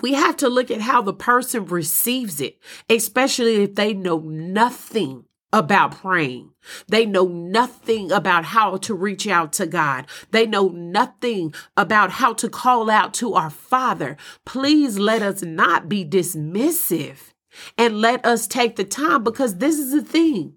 [0.00, 2.58] we have to look at how the person receives it,
[2.90, 5.24] especially if they know nothing
[5.56, 6.50] about praying.
[6.86, 10.06] They know nothing about how to reach out to God.
[10.30, 14.18] They know nothing about how to call out to our Father.
[14.44, 17.32] Please let us not be dismissive
[17.78, 20.52] and let us take the time because this is the thing.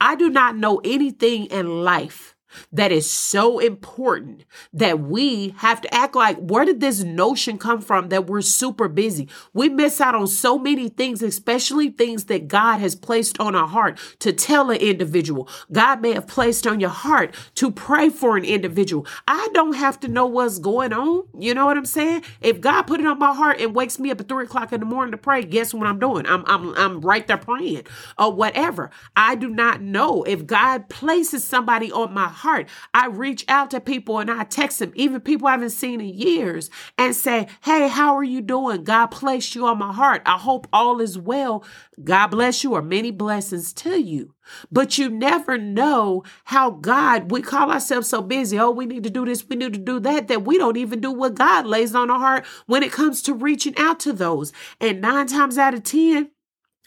[0.00, 2.35] I do not know anything in life
[2.72, 7.80] that is so important that we have to act like where did this notion come
[7.80, 9.28] from that we're super busy?
[9.52, 13.68] We miss out on so many things, especially things that God has placed on our
[13.68, 15.48] heart to tell an individual.
[15.72, 19.06] God may have placed on your heart to pray for an individual.
[19.26, 21.24] I don't have to know what's going on.
[21.38, 22.22] You know what I'm saying?
[22.40, 24.80] If God put it on my heart and wakes me up at three o'clock in
[24.80, 26.26] the morning to pray, guess what I'm doing?
[26.26, 27.84] I'm I'm I'm right there praying
[28.18, 28.90] or whatever.
[29.14, 32.68] I do not know if God places somebody on my heart.
[32.94, 36.08] I reach out to people and I text them, even people I haven't seen in
[36.08, 38.84] years, and say, Hey, how are you doing?
[38.84, 40.22] God placed you on my heart.
[40.26, 41.64] I hope all is well.
[42.02, 44.34] God bless you, or many blessings to you.
[44.70, 48.58] But you never know how God, we call ourselves so busy.
[48.58, 51.00] Oh, we need to do this, we need to do that, that we don't even
[51.00, 54.52] do what God lays on our heart when it comes to reaching out to those.
[54.80, 56.30] And nine times out of 10,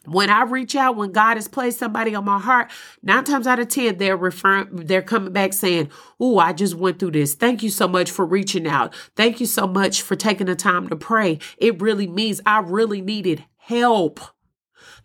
[0.05, 2.71] when I reach out, when God has placed somebody on my heart,
[3.03, 6.99] nine times out of 10, they're referring, they're coming back saying, Oh, I just went
[6.99, 7.35] through this.
[7.35, 8.95] Thank you so much for reaching out.
[9.15, 11.39] Thank you so much for taking the time to pray.
[11.57, 14.19] It really means I really needed help.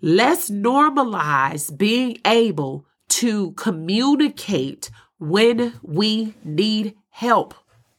[0.00, 7.54] Let's normalize being able to communicate when we need help.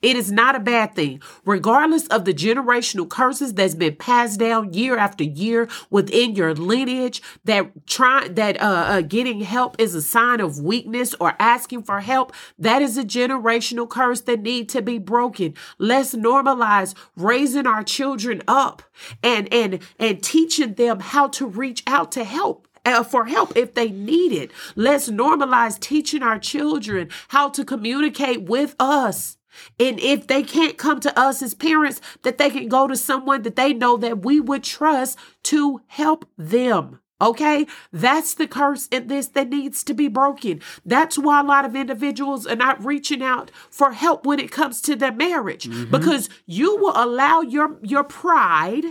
[0.06, 4.72] It is not a bad thing, regardless of the generational curses that's been passed down
[4.72, 7.24] year after year within your lineage.
[7.46, 12.02] That trying that uh, uh, getting help is a sign of weakness or asking for
[12.02, 12.34] help.
[12.60, 15.56] That is a generational curse that need to be broken.
[15.80, 18.84] Let's normalize raising our children up
[19.24, 23.74] and and and teaching them how to reach out to help uh, for help if
[23.74, 24.52] they need it.
[24.76, 29.38] Let's normalize teaching our children how to communicate with us.
[29.80, 33.44] And if they can't come to us as parents, that they can go to someone
[33.44, 37.00] that they know that we would trust to help them.
[37.22, 40.60] Okay, that's the curse in this that needs to be broken.
[40.86, 44.82] That's why a lot of individuals are not reaching out for help when it comes
[44.82, 45.90] to their marriage mm-hmm.
[45.90, 48.84] because you will allow your your pride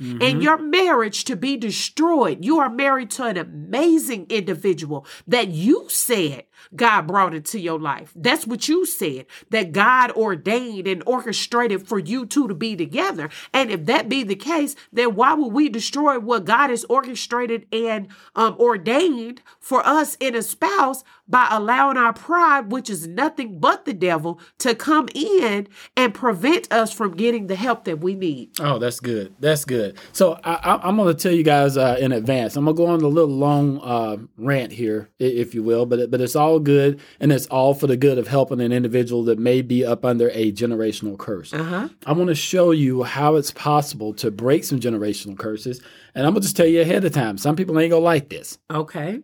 [0.00, 0.22] Mm-hmm.
[0.22, 2.42] and your marriage to be destroyed.
[2.42, 8.12] You are married to an amazing individual that you said God brought into your life.
[8.16, 13.30] That's what you said, that God ordained and orchestrated for you two to be together.
[13.52, 17.66] And if that be the case, then why would we destroy what God has orchestrated
[17.72, 23.58] and um, ordained for us in a spouse by allowing our pride, which is nothing
[23.58, 28.14] but the devil, to come in and prevent us from getting the help that we
[28.14, 28.50] need?
[28.60, 29.34] Oh, that's good.
[29.40, 29.96] That's good.
[30.12, 32.56] So I, am going to tell you guys uh, in advance.
[32.56, 36.10] I'm going to go on a little long uh, rant here, if you will, but
[36.10, 39.38] but it's all good and it's all for the good of helping an individual that
[39.38, 41.52] may be up under a generational curse.
[41.52, 41.88] Uh-huh.
[42.06, 45.80] I want to show you how it's possible to break some generational curses.
[46.14, 47.38] And I'm going to just tell you ahead of time.
[47.38, 48.58] Some people ain't going to like this.
[48.70, 49.20] Okay.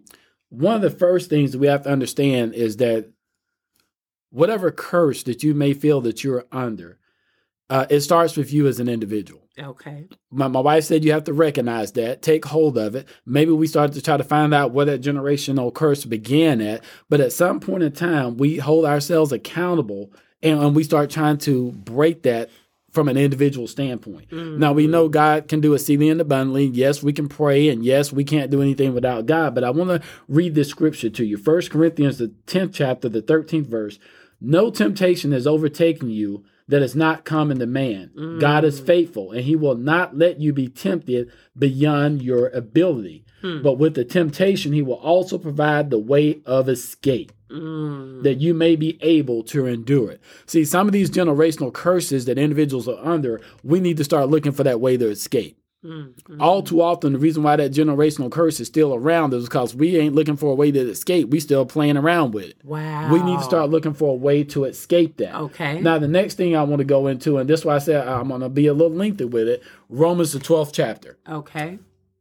[0.49, 3.11] One of the first things we have to understand is that
[4.31, 6.99] whatever curse that you may feel that you're under,
[7.69, 9.43] uh, it starts with you as an individual.
[9.59, 10.07] Okay.
[10.31, 13.09] My, my wife said you have to recognize that, take hold of it.
[13.25, 17.21] Maybe we started to try to find out where that generational curse began at, but
[17.21, 21.73] at some point in time, we hold ourselves accountable and, and we start trying to
[21.73, 22.51] break that
[22.97, 24.31] from an individual standpoint.
[24.31, 24.59] Mm-hmm.
[24.59, 26.65] Now we know God can do a exceedingly and abundantly.
[26.65, 29.55] Yes, we can pray, and yes, we can't do anything without God.
[29.55, 31.37] But I want to read this scripture to you.
[31.37, 33.99] First Corinthians, the tenth chapter, the thirteenth verse.
[34.41, 38.13] No temptation has overtaken you that is not common to man.
[38.17, 38.41] Mm.
[38.41, 43.26] God is faithful, and he will not let you be tempted beyond your ability.
[43.47, 43.63] Mm.
[43.63, 47.33] But with the temptation, he will also provide the way of escape.
[47.51, 48.25] Mm.
[48.25, 50.21] That you may be able to endure it.
[50.47, 54.51] See, some of these generational curses that individuals are under, we need to start looking
[54.51, 55.57] for that way to escape.
[55.85, 56.41] Mm-hmm.
[56.41, 59.97] All too often, the reason why that generational curse is still around is because we
[59.97, 61.29] ain't looking for a way to escape.
[61.29, 62.57] We still playing around with it.
[62.65, 63.13] Wow.
[63.13, 65.35] We need to start looking for a way to escape that.
[65.37, 65.81] Okay.
[65.81, 68.09] Now, the next thing I want to go into, and this is why I said
[68.09, 71.19] I'm going to be a little lengthy with it Romans, the 12th chapter.
[71.29, 71.79] Okay.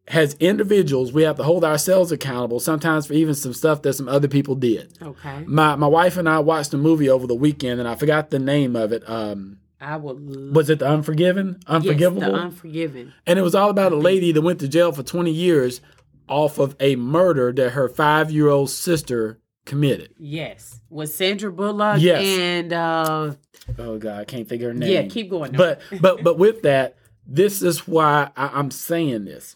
[0.07, 4.07] As individuals, we have to hold ourselves accountable, sometimes for even some stuff that some
[4.07, 4.95] other people did.
[5.01, 5.43] Okay.
[5.47, 8.37] My, my wife and I watched a movie over the weekend, and I forgot the
[8.37, 9.07] name of it.
[9.09, 10.55] Um, I would.
[10.55, 11.59] Was it the Unforgiven?
[11.67, 12.21] Unforgivable.
[12.21, 13.13] Yes, the Unforgiven.
[13.25, 15.81] And it was all about a lady that went to jail for 20 years
[16.27, 20.13] off of a murder that her five year old sister committed.
[20.17, 22.01] Yes, with Sandra Bullock.
[22.01, 23.33] Yes, and uh,
[23.77, 24.91] oh god, I can't think of her name.
[24.91, 25.51] Yeah, keep going.
[25.51, 29.55] But but but with that, this is why I, I'm saying this.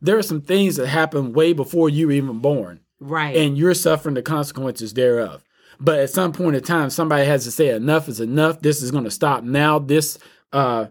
[0.00, 3.36] There are some things that happen way before you were even born, right?
[3.36, 5.42] And you're suffering the consequences thereof.
[5.78, 8.60] But at some point in time, somebody has to say enough is enough.
[8.60, 9.78] This is going to stop now.
[9.78, 10.18] This
[10.52, 10.86] uh,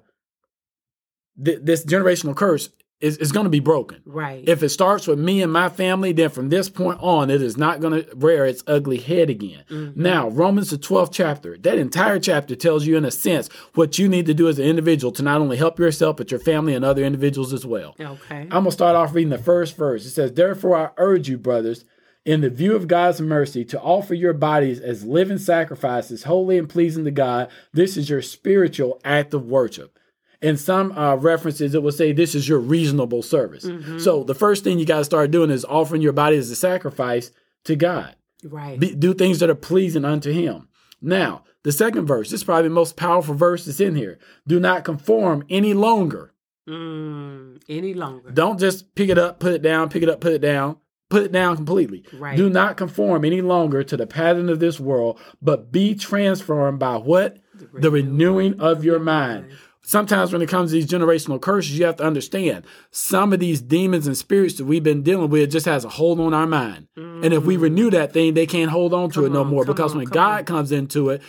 [1.43, 2.69] th- this generational curse
[3.01, 4.01] is, is going to be broken.
[4.05, 4.47] Right.
[4.47, 7.57] If it starts with me and my family, then from this point on, it is
[7.57, 9.63] not going to rear its ugly head again.
[9.69, 10.01] Mm-hmm.
[10.01, 14.07] Now, Romans, the 12th chapter, that entire chapter tells you, in a sense, what you
[14.07, 16.85] need to do as an individual to not only help yourself, but your family and
[16.85, 17.95] other individuals as well.
[17.99, 18.41] Okay.
[18.41, 20.05] I'm going to start off reading the first verse.
[20.05, 21.83] It says, Therefore, I urge you, brothers,
[22.23, 26.69] in the view of God's mercy, to offer your bodies as living sacrifices, holy and
[26.69, 27.49] pleasing to God.
[27.73, 29.99] This is your spiritual act of worship
[30.41, 33.65] in some uh, references, it will say this is your reasonable service.
[33.65, 33.99] Mm-hmm.
[33.99, 36.55] So the first thing you got to start doing is offering your body as a
[36.55, 37.31] sacrifice
[37.65, 38.15] to God.
[38.43, 38.79] Right.
[38.79, 40.69] Be, do things that are pleasing unto Him.
[41.01, 44.19] Now, the second verse, this is probably the most powerful verse that's in here.
[44.47, 46.33] Do not conform any longer.
[46.67, 48.31] Mm, any longer.
[48.31, 50.77] Don't just pick it up, put it down, pick it up, put it down
[51.09, 52.03] put it down completely.
[52.13, 52.35] Right.
[52.35, 56.97] Do not conform any longer to the pattern of this world, but be transformed by
[56.97, 57.37] what?
[57.53, 59.51] The, the renewing of your mind
[59.85, 63.61] sometimes when it comes to these generational curses, you have to understand some of these
[63.61, 66.87] demons and spirits that we've been dealing with just has a hold on our mind.
[66.97, 67.23] Mm.
[67.23, 69.47] And if we renew that thing, they can't hold on to come it no on,
[69.47, 70.45] more because on, when God on.
[70.45, 71.21] comes into it,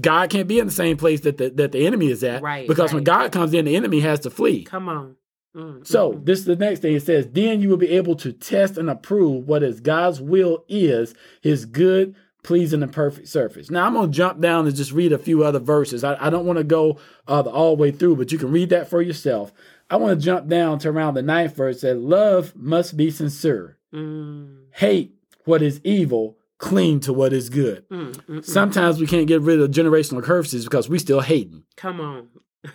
[0.00, 2.42] God can't be in the same place that the, that the enemy is at.
[2.42, 2.68] Right.
[2.68, 2.96] Because right.
[2.96, 4.64] when God comes in, the enemy has to flee.
[4.64, 5.16] Come on.
[5.56, 6.24] Mm, so mm-hmm.
[6.24, 7.28] this is the next thing it says.
[7.30, 11.64] Then you will be able to test and approve what is God's will is, His
[11.64, 13.70] good, pleasing and perfect surface.
[13.70, 16.04] Now I'm going to jump down and just read a few other verses.
[16.04, 18.52] I, I don't want to go uh, the, all the way through, but you can
[18.52, 19.52] read that for yourself.
[19.90, 23.78] I want to jump down to around the ninth verse that love must be sincere.
[23.92, 24.66] Mm.
[24.72, 27.88] Hate what is evil, cling to what is good.
[27.88, 28.44] Mm, mm, mm.
[28.44, 31.64] Sometimes we can't get rid of generational curses because we still hating.
[31.76, 32.28] Come on.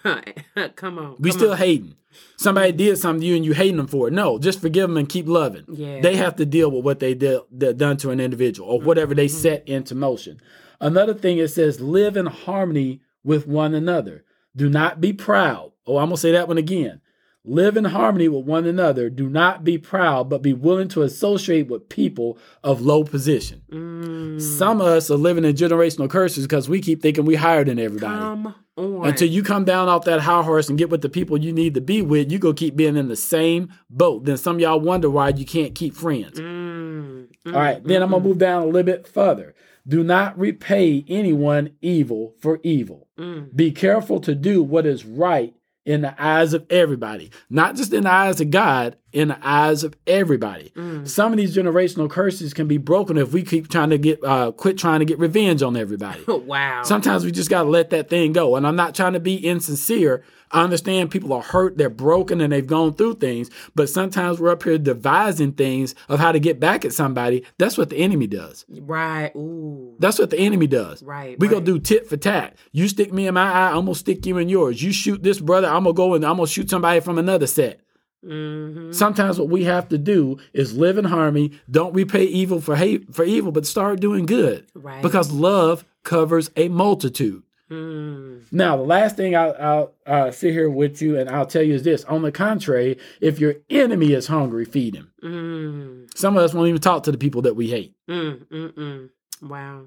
[0.76, 1.16] come on.
[1.20, 1.58] We come still on.
[1.58, 1.96] hating.
[2.38, 4.14] Somebody did something to you and you hating them for it.
[4.14, 5.66] No, just forgive them and keep loving.
[5.68, 6.02] Yeah.
[6.02, 7.42] They have to deal with what they did
[7.78, 9.38] done to an individual or whatever they mm-hmm.
[9.38, 10.42] set into motion.
[10.82, 14.24] Another thing it says live in harmony with one another.
[14.56, 15.72] Do not be proud.
[15.86, 17.02] Oh, I'm gonna say that one again.
[17.46, 19.10] Live in harmony with one another.
[19.10, 23.62] Do not be proud, but be willing to associate with people of low position.
[23.72, 24.42] Mm.
[24.42, 27.80] Some of us are living in generational curses because we keep thinking we higher than
[27.80, 28.20] everybody.
[28.20, 29.08] Come on.
[29.08, 31.74] Until you come down off that high horse and get with the people you need
[31.76, 34.26] to be with, you go keep being in the same boat.
[34.26, 36.40] Then some y'all wonder why you can't keep friends.
[36.40, 37.28] Mm.
[37.46, 37.56] Mm.
[37.56, 39.56] All right, then I'm gonna move down a little bit further.
[39.88, 43.08] Do not repay anyone evil for evil.
[43.18, 43.56] Mm.
[43.56, 48.04] Be careful to do what is right in the eyes of everybody, not just in
[48.04, 50.72] the eyes of God, in the eyes of everybody.
[50.76, 51.08] Mm.
[51.08, 54.52] Some of these generational curses can be broken if we keep trying to get uh,
[54.52, 56.24] quit trying to get revenge on everybody.
[56.28, 56.84] wow.
[56.84, 58.56] Sometimes we just got to let that thing go.
[58.56, 60.24] And I'm not trying to be insincere.
[60.52, 63.52] I understand people are hurt, they're broken, and they've gone through things.
[63.76, 67.46] But sometimes we're up here devising things of how to get back at somebody.
[67.60, 68.66] That's what the enemy does.
[68.68, 69.32] Right.
[69.36, 69.96] Ooh.
[70.00, 71.04] That's what the enemy does.
[71.04, 71.40] Right.
[71.40, 71.54] We right.
[71.54, 72.58] gonna do tit for tat.
[72.72, 74.82] You stick me in my eye, I'm gonna stick you in yours.
[74.82, 77.82] You shoot this brother, I'm gonna go and I'm gonna shoot somebody from another set.
[78.26, 78.92] Mm-hmm.
[78.92, 81.52] Sometimes what we have to do is live in harmony.
[81.70, 84.68] Don't repay evil for hate for evil, but start doing good.
[84.74, 85.02] Right.
[85.02, 87.44] Because love covers a multitude.
[87.70, 88.52] Mm.
[88.52, 91.76] Now, the last thing I'll, I'll uh, sit here with you and I'll tell you
[91.76, 95.12] is this: on the contrary, if your enemy is hungry, feed him.
[95.24, 96.18] Mm.
[96.18, 97.96] Some of us won't even talk to the people that we hate.
[98.10, 99.10] Mm,
[99.42, 99.86] wow.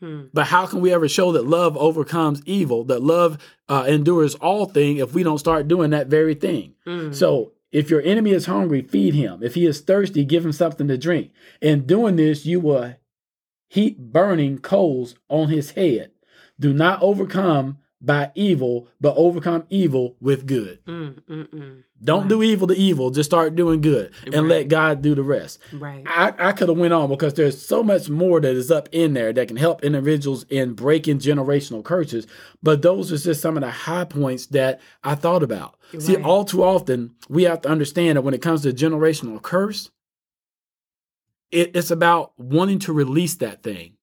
[0.00, 0.22] Hmm.
[0.32, 3.36] But how can we ever show that love overcomes evil, that love
[3.68, 6.74] uh, endures all things if we don't start doing that very thing?
[6.86, 7.14] Mm.
[7.14, 9.42] So if your enemy is hungry, feed him.
[9.42, 11.30] If he is thirsty, give him something to drink.
[11.60, 12.94] In doing this, you will
[13.68, 16.10] heap burning coals on his head.
[16.58, 20.84] Do not overcome by evil, but overcome evil with good.
[20.86, 21.82] Mm, mm, mm.
[22.02, 22.28] Don't right.
[22.28, 23.10] do evil to evil.
[23.10, 24.44] Just start doing good and right.
[24.44, 25.58] let God do the rest.
[25.72, 26.02] Right.
[26.06, 29.12] I, I could have went on because there's so much more that is up in
[29.12, 32.26] there that can help individuals in breaking generational curses.
[32.62, 35.78] But those are just some of the high points that I thought about.
[35.92, 36.02] Right.
[36.02, 39.90] See, all too often we have to understand that when it comes to generational curse,
[41.50, 43.94] it, it's about wanting to release that thing.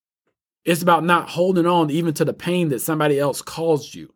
[0.65, 4.13] It's about not holding on even to the pain that somebody else caused you.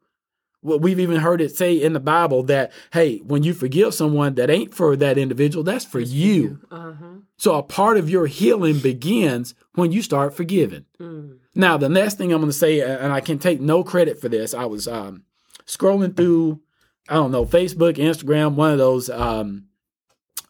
[0.63, 4.51] We've even heard it say in the Bible that, hey, when you forgive someone that
[4.51, 6.59] ain't for that individual, that's for you.
[6.69, 7.15] Uh-huh.
[7.37, 10.85] So a part of your healing begins when you start forgiving.
[10.99, 11.39] Mm.
[11.55, 14.29] Now, the next thing I'm going to say, and I can take no credit for
[14.29, 15.23] this, I was um,
[15.65, 16.61] scrolling through,
[17.09, 19.65] I don't know, Facebook, Instagram, one of those um,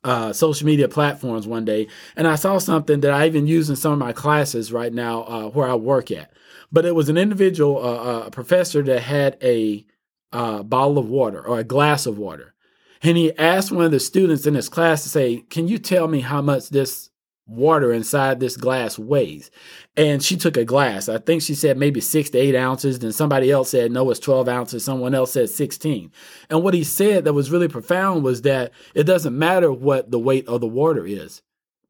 [0.03, 3.75] uh, social media platforms one day, and I saw something that I even use in
[3.75, 6.31] some of my classes right now uh, where I work at.
[6.71, 9.85] But it was an individual, uh, uh a professor that had a
[10.31, 12.55] uh, bottle of water or a glass of water,
[13.03, 16.07] and he asked one of the students in his class to say, "Can you tell
[16.07, 17.10] me how much this
[17.51, 19.51] water inside this glass weighs.
[19.97, 21.09] And she took a glass.
[21.09, 22.99] I think she said maybe six to eight ounces.
[22.99, 24.85] Then somebody else said, no, it's 12 ounces.
[24.85, 26.11] Someone else said 16.
[26.49, 30.19] And what he said that was really profound was that it doesn't matter what the
[30.19, 31.41] weight of the water is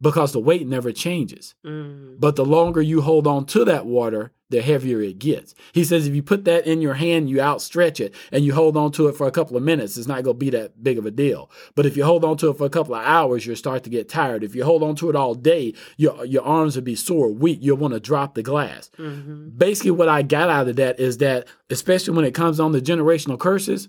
[0.02, 1.56] because the weight never changes.
[1.66, 2.20] Mm.
[2.20, 5.56] But the longer you hold on to that water, the heavier it gets.
[5.72, 8.76] He says if you put that in your hand, you outstretch it and you hold
[8.76, 10.98] on to it for a couple of minutes, it's not going to be that big
[10.98, 11.50] of a deal.
[11.76, 13.90] But if you hold on to it for a couple of hours, you'll start to
[13.90, 14.44] get tired.
[14.44, 17.60] If you hold on to it all day, your, your arms will be sore, weak.
[17.62, 18.92] You'll want to drop the glass.
[18.98, 19.50] Mm-hmm.
[19.58, 22.82] Basically, what I got out of that is that, especially when it comes on the
[22.82, 23.88] generational curses,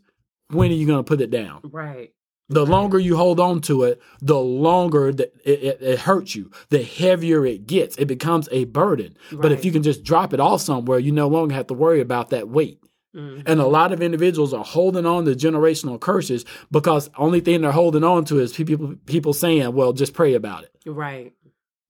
[0.48, 1.60] when are you going to put it down?
[1.64, 2.12] Right.
[2.52, 6.82] The longer you hold on to it, the longer it, it, it, hurts you, the
[6.82, 7.96] heavier it gets.
[7.96, 9.16] It becomes a burden.
[9.30, 9.42] Right.
[9.42, 12.00] But if you can just drop it off somewhere, you no longer have to worry
[12.00, 12.78] about that weight.
[13.14, 13.42] Mm-hmm.
[13.46, 17.72] And a lot of individuals are holding on to generational curses because only thing they're
[17.72, 21.34] holding on to is people people saying, "Well, just pray about it." Right.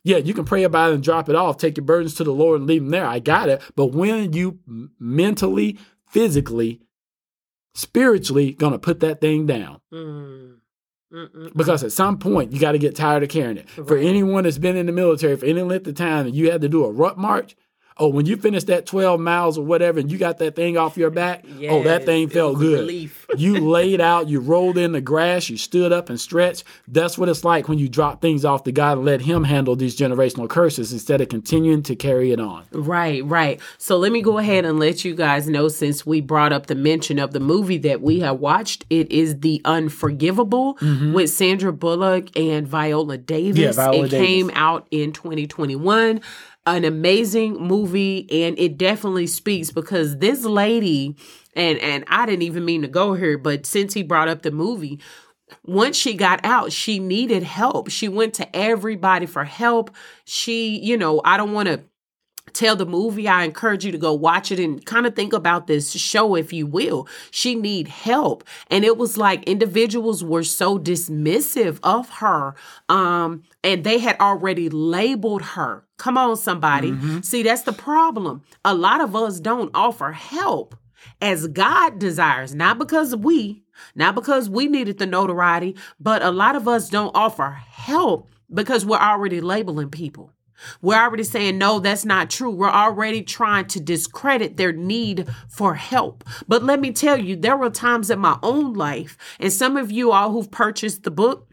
[0.05, 1.59] Yeah, you can pray about it and drop it off.
[1.59, 3.07] Take your burdens to the Lord and leave them there.
[3.07, 3.63] I got it.
[3.77, 4.59] But when you
[4.99, 6.81] mentally, physically,
[7.75, 9.81] spiritually gonna put that thing down.
[9.93, 10.57] Mm.
[11.55, 13.67] Because at some point you got to get tired of carrying it.
[13.77, 13.87] Right.
[13.87, 16.63] For anyone that's been in the military for any length of time and you had
[16.63, 17.55] to do a ruck march,
[17.99, 20.97] Oh, when you finished that 12 miles or whatever and you got that thing off
[20.97, 23.11] your back, yes, oh, that thing felt good.
[23.37, 26.65] you laid out, you rolled in the grass, you stood up and stretched.
[26.89, 29.77] That's what it's like when you drop things off to God and let Him handle
[29.77, 32.65] these generational curses instead of continuing to carry it on.
[32.73, 33.61] Right, right.
[33.79, 36.75] So let me go ahead and let you guys know since we brought up the
[36.75, 41.13] mention of the movie that we have watched, it is The Unforgivable mm-hmm.
[41.13, 43.59] with Sandra Bullock and Viola Davis.
[43.59, 44.27] Yeah, Viola it Davis.
[44.27, 46.21] came out in 2021
[46.67, 51.17] an amazing movie and it definitely speaks because this lady
[51.55, 54.53] and and I didn't even mean to go here but since he brought up the
[54.53, 55.01] movie
[55.65, 57.91] once she got out she needed help.
[57.91, 59.95] She went to everybody for help.
[60.25, 61.83] She you know I don't want to
[62.55, 65.67] tell the movie i encourage you to go watch it and kind of think about
[65.67, 67.09] this show if you will.
[67.31, 68.45] She need help.
[68.71, 72.55] And it was like individuals were so dismissive of her
[72.89, 75.85] um and they had already labeled her.
[75.99, 76.91] Come on somebody.
[76.91, 77.21] Mm-hmm.
[77.21, 78.43] see that's the problem.
[78.65, 80.77] A lot of us don't offer help
[81.21, 83.65] as god desires not because we
[83.97, 88.87] not because we needed the notoriety but a lot of us don't offer help because
[88.87, 90.31] we're already labeling people
[90.81, 92.51] we're already saying, no, that's not true.
[92.51, 96.25] We're already trying to discredit their need for help.
[96.49, 99.91] But let me tell you, there were times in my own life, and some of
[99.91, 101.49] you all who've purchased the book,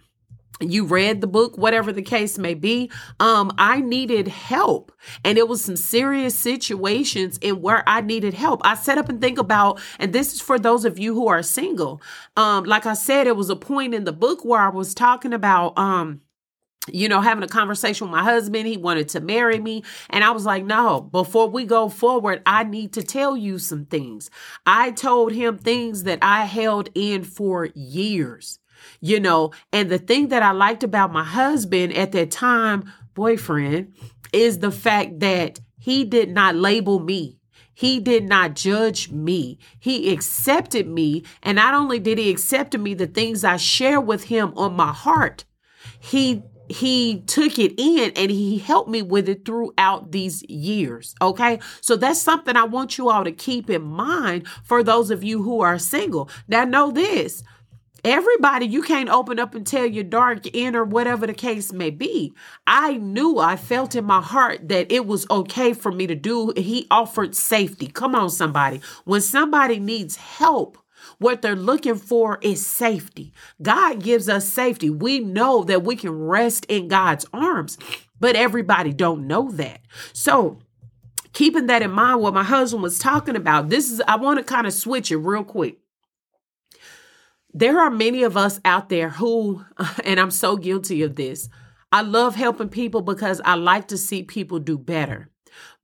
[0.62, 4.92] you read the book whatever the case may be um i needed help
[5.24, 9.22] and it was some serious situations in where i needed help i set up and
[9.22, 12.02] think about and this is for those of you who are single
[12.36, 15.34] um like i said it was a point in the book where i was talking
[15.34, 16.22] about um
[16.88, 18.68] you know, having a conversation with my husband.
[18.68, 19.84] He wanted to marry me.
[20.10, 23.86] And I was like, no, before we go forward, I need to tell you some
[23.86, 24.30] things.
[24.66, 28.60] I told him things that I held in for years,
[29.02, 33.94] you know, and the thing that I liked about my husband at that time, boyfriend,
[34.32, 37.38] is the fact that he did not label me.
[37.74, 39.58] He did not judge me.
[39.80, 41.24] He accepted me.
[41.42, 44.92] And not only did he accept me, the things I share with him on my
[44.92, 45.46] heart,
[45.98, 51.16] he he took it in and he helped me with it throughout these years.
[51.22, 51.60] Okay.
[51.82, 55.42] So that's something I want you all to keep in mind for those of you
[55.44, 56.30] who are single.
[56.48, 57.44] Now, know this.
[58.06, 62.34] Everybody, you can't open up and tell your dark or whatever the case may be.
[62.66, 66.54] I knew, I felt in my heart that it was okay for me to do.
[66.56, 67.88] He offered safety.
[67.88, 68.80] Come on, somebody.
[69.04, 70.78] When somebody needs help,
[71.20, 73.34] what they're looking for is safety.
[73.62, 74.90] God gives us safety.
[74.90, 77.78] We know that we can rest in God's arms,
[78.20, 79.82] but everybody don't know that.
[80.14, 80.60] So,
[81.34, 84.44] keeping that in mind what my husband was talking about, this is I want to
[84.44, 85.78] kind of switch it real quick.
[87.54, 89.64] There are many of us out there who
[90.04, 91.50] and I'm so guilty of this.
[91.92, 95.30] I love helping people because I like to see people do better.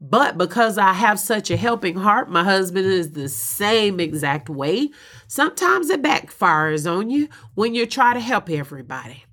[0.07, 4.91] But because I have such a helping heart, my husband is the same exact way.
[5.27, 9.23] Sometimes it backfires on you when you try to help everybody.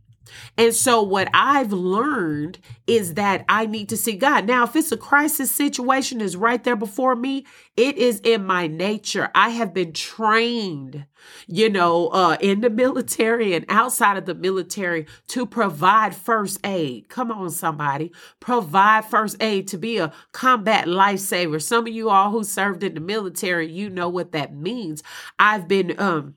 [0.56, 4.46] And so, what I've learned is that I need to see God.
[4.46, 8.66] Now, if it's a crisis situation is right there before me, it is in my
[8.66, 9.30] nature.
[9.34, 11.06] I have been trained,
[11.46, 17.08] you know, uh, in the military and outside of the military to provide first aid.
[17.08, 18.12] Come on, somebody.
[18.40, 21.62] Provide first aid to be a combat lifesaver.
[21.62, 25.02] Some of you all who served in the military, you know what that means.
[25.38, 26.34] I've been, um,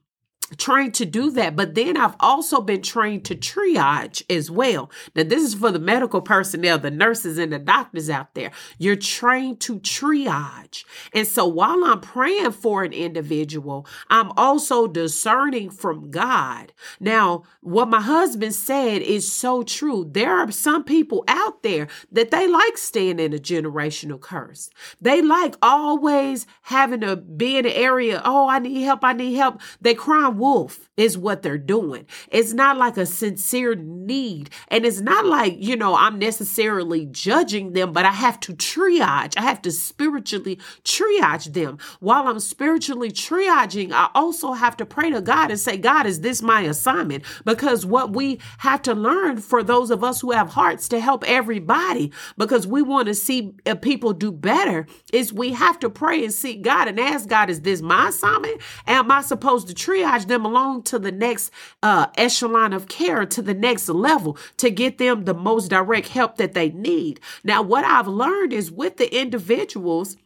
[0.57, 4.91] trained to do that, but then I've also been trained to triage as well.
[5.15, 8.51] Now, this is for the medical personnel, the nurses and the doctors out there.
[8.77, 10.83] You're trained to triage.
[11.13, 16.73] And so while I'm praying for an individual, I'm also discerning from God.
[16.99, 20.07] Now, what my husband said is so true.
[20.09, 24.69] There are some people out there that they like staying in a generational curse.
[25.01, 29.33] They like always having to be in an area, oh, I need help, I need
[29.33, 29.61] help.
[29.81, 32.05] They cry wolf is what they're doing.
[32.29, 34.49] It's not like a sincere need.
[34.69, 39.33] And it's not like, you know, I'm necessarily judging them, but I have to triage.
[39.37, 41.77] I have to spiritually triage them.
[41.99, 46.21] While I'm spiritually triaging, I also have to pray to God and say, God, is
[46.21, 47.23] this my assignment?
[47.43, 51.23] Because what we have to learn for those of us who have hearts to help
[51.27, 56.23] everybody, because we want to see uh, people do better, is we have to pray
[56.23, 58.61] and seek God and ask God, is this my assignment?
[58.87, 61.51] Am I supposed to triage them along to the next
[61.81, 66.37] uh, echelon of care, to the next level, to get them the most direct help
[66.37, 67.19] that they need.
[67.43, 70.17] Now, what I've learned is with the individuals,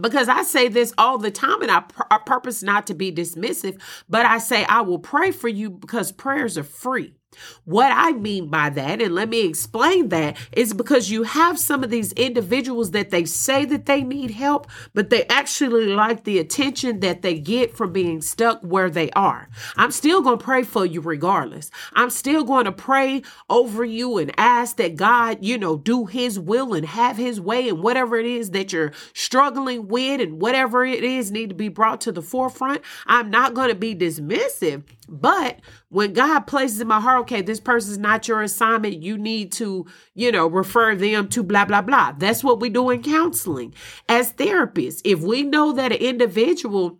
[0.00, 3.12] because I say this all the time and I, pr- I purpose not to be
[3.12, 7.14] dismissive, but I say I will pray for you because prayers are free.
[7.64, 11.84] What I mean by that, and let me explain that, is because you have some
[11.84, 16.38] of these individuals that they say that they need help, but they actually like the
[16.38, 19.48] attention that they get from being stuck where they are.
[19.76, 21.70] I'm still going to pray for you regardless.
[21.92, 26.38] I'm still going to pray over you and ask that God, you know, do his
[26.38, 30.84] will and have his way and whatever it is that you're struggling with and whatever
[30.84, 32.82] it is need to be brought to the forefront.
[33.06, 35.60] I'm not going to be dismissive, but
[35.90, 39.86] when God places in my heart, okay, this person's not your assignment, you need to,
[40.14, 42.12] you know, refer them to blah, blah, blah.
[42.12, 43.74] That's what we do in counseling.
[44.08, 46.98] As therapists, if we know that an individual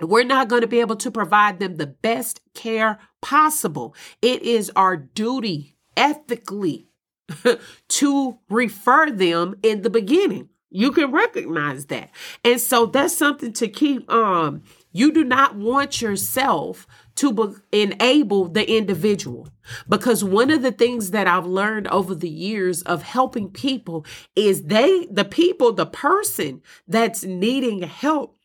[0.00, 3.94] we're not going to be able to provide them the best care possible.
[4.20, 6.88] It is our duty ethically
[7.88, 10.48] to refer them in the beginning.
[10.70, 12.10] You can recognize that.
[12.44, 14.62] And so that's something to keep um
[14.96, 16.86] you do not want yourself
[17.16, 19.48] to be- enable the individual.
[19.88, 24.04] Because one of the things that I've learned over the years of helping people
[24.36, 28.36] is they, the people, the person that's needing help,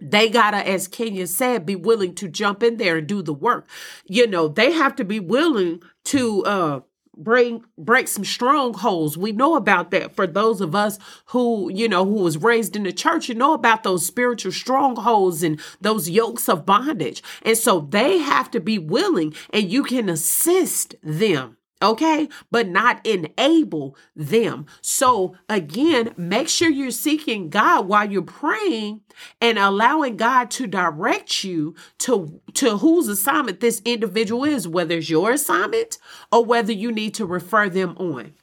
[0.00, 3.68] they gotta, as Kenya said, be willing to jump in there and do the work.
[4.06, 6.80] You know, they have to be willing to, uh,
[7.18, 9.18] bring break some strongholds.
[9.18, 12.84] We know about that for those of us who you know who was raised in
[12.84, 13.28] the church.
[13.28, 17.22] You know about those spiritual strongholds and those yokes of bondage.
[17.42, 23.04] And so they have to be willing and you can assist them okay, but not
[23.06, 24.66] enable them.
[24.80, 29.00] So again, make sure you're seeking God while you're praying
[29.40, 35.10] and allowing God to direct you to, to whose assignment this individual is, whether it's
[35.10, 35.98] your assignment
[36.32, 38.34] or whether you need to refer them on.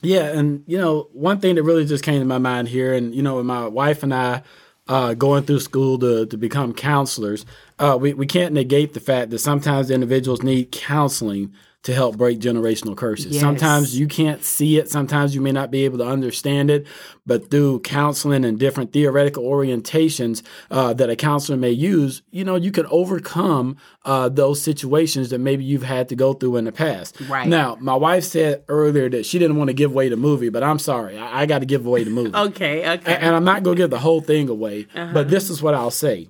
[0.00, 3.12] Yeah, and you know, one thing that really just came to my mind here, and
[3.12, 4.42] you know, my wife and I
[4.88, 7.44] uh, going through school to, to become counselors,
[7.78, 11.52] uh, we, we can't negate the fact that sometimes individuals need counseling
[11.84, 13.32] to help break generational curses.
[13.32, 13.40] Yes.
[13.40, 16.86] Sometimes you can't see it, sometimes you may not be able to understand it,
[17.24, 22.56] but through counseling and different theoretical orientations uh, that a counselor may use, you know,
[22.56, 26.72] you can overcome uh, those situations that maybe you've had to go through in the
[26.72, 27.20] past.
[27.28, 27.46] Right.
[27.46, 30.64] Now, my wife said earlier that she didn't want to give away the movie, but
[30.64, 32.32] I'm sorry, I, I got to give away the movie.
[32.34, 33.14] okay, okay.
[33.14, 35.12] And, and I'm not going to give the whole thing away, uh-huh.
[35.14, 36.28] but this is what I'll say.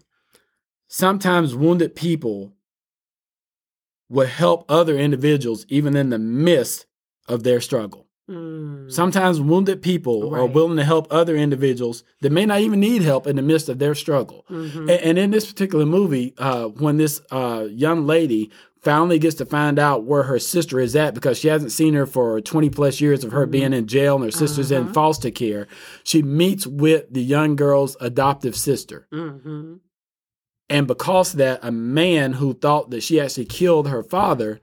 [0.89, 2.53] Sometimes wounded people
[4.09, 6.87] will help other individuals even in the midst
[7.27, 8.07] of their struggle.
[8.29, 8.93] Mm.
[8.93, 10.41] Sometimes wounded people right.
[10.41, 13.71] are willing to help other individuals that may not even need help in the midst
[13.71, 14.45] of their struggle.
[14.51, 14.81] Mm-hmm.
[14.81, 18.51] And, and, in this particular movie, uh, when this uh, young lady
[18.83, 22.07] finally gets to find out where her sister is at because she hasn't seen her
[22.07, 23.51] for 20 plus years of her mm-hmm.
[23.51, 24.83] being in jail and her sister's uh-huh.
[24.83, 25.67] in foster care,
[26.05, 29.09] she meets with the young girl's adoptive sister.
[29.11, 29.77] Mm-hmm.
[30.71, 34.61] And because of that, a man who thought that she actually killed her father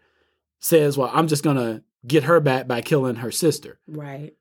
[0.59, 3.79] says, Well, I'm just going to get her back by killing her sister.
[3.87, 4.33] Right.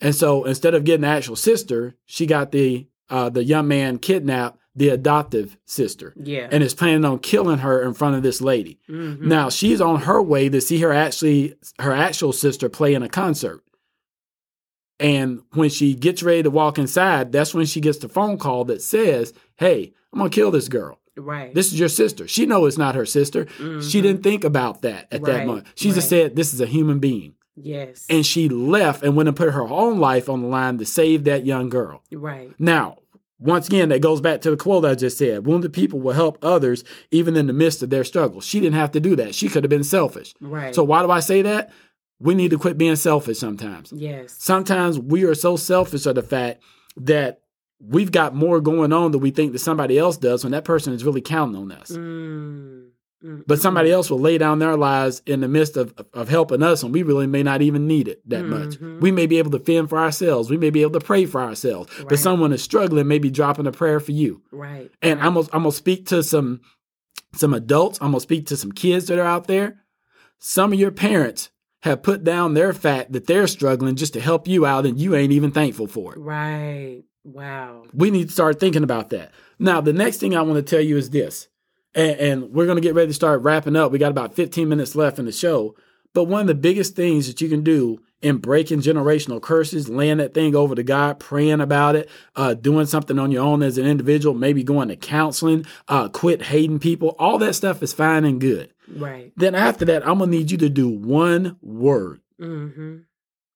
[0.00, 3.98] And so instead of getting the actual sister, she got the uh, the young man
[3.98, 6.14] kidnapped the adoptive sister.
[6.16, 6.48] Yeah.
[6.52, 8.78] And is planning on killing her in front of this lady.
[8.88, 9.26] Mm-hmm.
[9.26, 13.08] Now she's on her way to see her actually her actual sister play in a
[13.08, 13.62] concert.
[15.00, 18.64] And when she gets ready to walk inside, that's when she gets the phone call
[18.66, 21.00] that says, Hey, I'm gonna kill this girl.
[21.18, 21.54] Right.
[21.54, 22.28] This is your sister.
[22.28, 23.44] She know it's not her sister.
[23.44, 23.80] Mm-hmm.
[23.80, 25.32] She didn't think about that at right.
[25.32, 25.66] that moment.
[25.74, 25.94] She right.
[25.96, 27.34] just said, This is a human being.
[27.56, 28.06] Yes.
[28.08, 31.24] And she left and went and put her own life on the line to save
[31.24, 32.02] that young girl.
[32.12, 32.52] Right.
[32.58, 32.98] Now,
[33.40, 36.38] Once again, that goes back to the quote I just said wounded people will help
[36.42, 38.40] others even in the midst of their struggle.
[38.40, 39.34] She didn't have to do that.
[39.34, 40.34] She could have been selfish.
[40.40, 40.74] Right.
[40.74, 41.72] So, why do I say that?
[42.20, 43.92] We need to quit being selfish sometimes.
[43.92, 44.34] Yes.
[44.38, 46.62] Sometimes we are so selfish of the fact
[46.96, 47.42] that
[47.80, 50.92] we've got more going on than we think that somebody else does when that person
[50.92, 51.90] is really counting on us.
[51.90, 52.88] Mm.
[53.24, 53.94] mm but somebody mm.
[53.94, 57.02] else will lay down their lives in the midst of, of helping us, and we
[57.02, 58.70] really may not even need it that much.
[58.70, 59.00] Mm-hmm.
[59.00, 60.50] We may be able to fend for ourselves.
[60.50, 61.96] We may be able to pray for ourselves.
[61.98, 62.08] Right.
[62.08, 64.42] But someone is struggling, maybe dropping a prayer for you.
[64.52, 64.90] Right.
[65.02, 66.60] And I'm gonna, I'm gonna speak to some
[67.34, 67.98] some adults.
[68.00, 69.84] I'm gonna speak to some kids that are out there.
[70.38, 71.50] Some of your parents
[71.82, 75.14] have put down their fact that they're struggling just to help you out, and you
[75.14, 76.18] ain't even thankful for it.
[76.18, 77.02] Right.
[77.32, 77.84] Wow.
[77.92, 79.32] We need to start thinking about that.
[79.58, 81.48] Now, the next thing I want to tell you is this,
[81.94, 83.92] and, and we're going to get ready to start wrapping up.
[83.92, 85.74] We got about 15 minutes left in the show.
[86.14, 90.16] But one of the biggest things that you can do in breaking generational curses, laying
[90.18, 93.78] that thing over to God, praying about it, uh, doing something on your own as
[93.78, 98.24] an individual, maybe going to counseling, uh, quit hating people, all that stuff is fine
[98.24, 98.72] and good.
[98.88, 99.32] Right.
[99.36, 102.96] Then after that, I'm going to need you to do one word, Mm-hmm.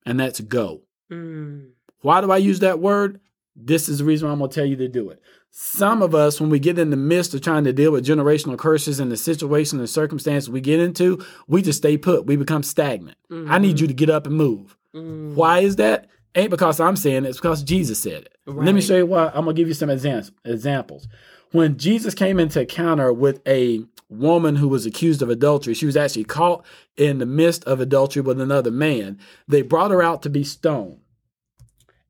[0.05, 0.83] and that's go.
[1.11, 1.70] Mm.
[2.03, 3.20] Why do I use that word?
[3.55, 5.20] This is the reason why I'm going to tell you to do it.
[5.50, 8.59] Some of us, when we get in the midst of trying to deal with generational
[8.59, 12.24] curses and the situation and circumstance we get into, we just stay put.
[12.24, 13.18] We become stagnant.
[13.30, 14.76] I need you to get up and move.
[14.94, 15.34] Mm.
[15.34, 16.09] Why is that?
[16.34, 18.36] Ain't because I'm saying it, it's because Jesus said it.
[18.46, 19.26] Let me show you why.
[19.26, 21.07] I'm going to give you some examples.
[21.50, 25.98] When Jesus came into encounter with a woman who was accused of adultery, she was
[25.98, 26.64] actually caught
[26.96, 29.18] in the midst of adultery with another man.
[29.46, 31.00] They brought her out to be stoned.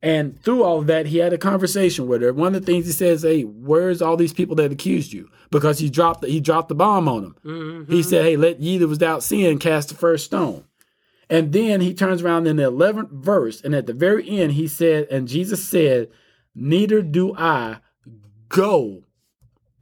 [0.02, 2.32] And through all of that, he had a conversation with her.
[2.32, 5.78] One of the things he says, "Hey, where's all these people that accused you?" Because
[5.78, 7.36] he dropped the, he dropped the bomb on them.
[7.44, 7.92] Mm-hmm.
[7.92, 10.64] He said, "Hey, let ye that was without sin cast the first stone."
[11.30, 14.66] And then he turns around in the eleventh verse, and at the very end, he
[14.66, 16.08] said, "And Jesus said,
[16.54, 17.78] Neither do I
[18.48, 19.04] go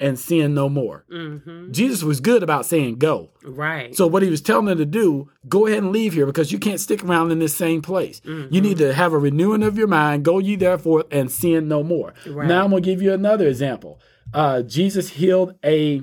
[0.00, 1.70] and sin no more." Mm-hmm.
[1.70, 3.30] Jesus was good about saying go.
[3.44, 3.94] Right.
[3.94, 6.58] So what he was telling them to do, go ahead and leave here because you
[6.58, 8.20] can't stick around in this same place.
[8.24, 10.24] You need to have a renewing of your mind.
[10.24, 12.14] Go ye therefore and sin no more.
[12.26, 12.48] Right.
[12.48, 14.00] Now I'm gonna give you another example.
[14.34, 16.02] Uh, Jesus healed a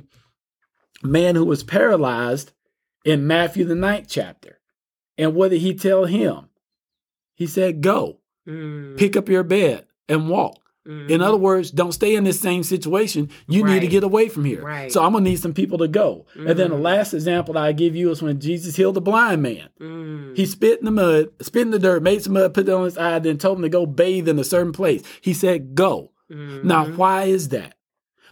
[1.03, 2.51] man who was paralyzed
[3.05, 4.59] in Matthew the ninth chapter.
[5.17, 6.49] And what did he tell him?
[7.35, 8.95] He said, Go, Mm.
[8.97, 10.66] pick up your bed and walk.
[10.87, 13.29] In other words, don't stay in this same situation.
[13.47, 14.61] You need to get away from here.
[14.61, 14.91] Right.
[14.91, 16.25] So I'm gonna need some people to go.
[16.35, 19.41] And then the last example that I give you is when Jesus healed the blind
[19.41, 19.69] man.
[19.81, 20.37] Mm.
[20.37, 22.85] He spit in the mud, spit in the dirt, made some mud, put it on
[22.85, 25.03] his eye, then told him to go bathe in a certain place.
[25.21, 26.63] He said, "Go." Mm.
[26.63, 27.75] Now, why is that?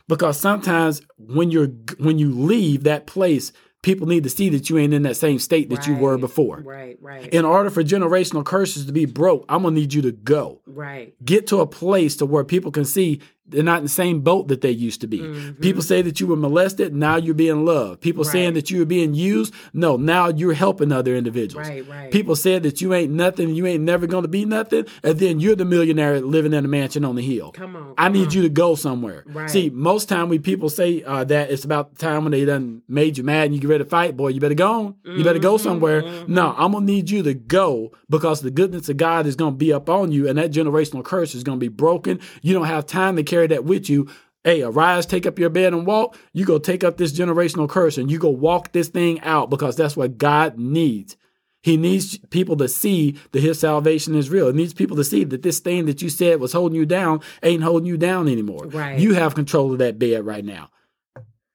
[0.08, 3.52] Because sometimes when you're when you leave that place,
[3.86, 6.62] people need to see that you ain't in that same state that you were before.
[6.62, 6.98] Right.
[7.00, 7.32] Right.
[7.32, 11.14] In order for generational curses to be broke, I'm gonna need you to go right.
[11.24, 14.48] get to a place to where people can see they're not in the same boat
[14.48, 15.54] that they used to be.
[15.62, 18.02] People say that you were molested, now you're being loved.
[18.02, 18.56] People saying Mm-hmm.
[18.56, 21.68] That you were being used, no, now you're helping other individuals.
[21.68, 22.12] Right, right.
[22.12, 25.40] People said that you ain't nothing, you ain't never going to be nothing, and then
[25.40, 27.52] you're the millionaire living in a mansion on the hill.
[27.52, 27.94] Come on.
[27.98, 28.34] I need on.
[28.34, 29.24] you to go somewhere.
[29.28, 29.50] Right.
[29.50, 32.82] See, most time when people say uh, that, it's about the time when they done
[32.88, 34.16] made you mad and you get ready to fight.
[34.16, 34.96] Boy, you better go on.
[35.06, 36.02] You better Mm-hmm, go somewhere.
[36.28, 39.74] No, I'm gonna need you to go because the goodness of God is gonna be
[39.74, 42.20] up on you, and that generational curse is gonna be broken.
[42.42, 44.10] You don't have time to carry that with you.
[44.44, 46.18] Hey, arise, take up your bed and walk.
[46.32, 49.76] You go take up this generational curse and you go walk this thing out because
[49.76, 51.18] that's what God needs.
[51.64, 54.48] He needs people to see that his salvation is real.
[54.48, 57.22] He needs people to see that this thing that you said was holding you down
[57.42, 58.68] ain't holding you down anymore.
[58.68, 59.00] Right.
[59.00, 60.70] You have control of that bed right now.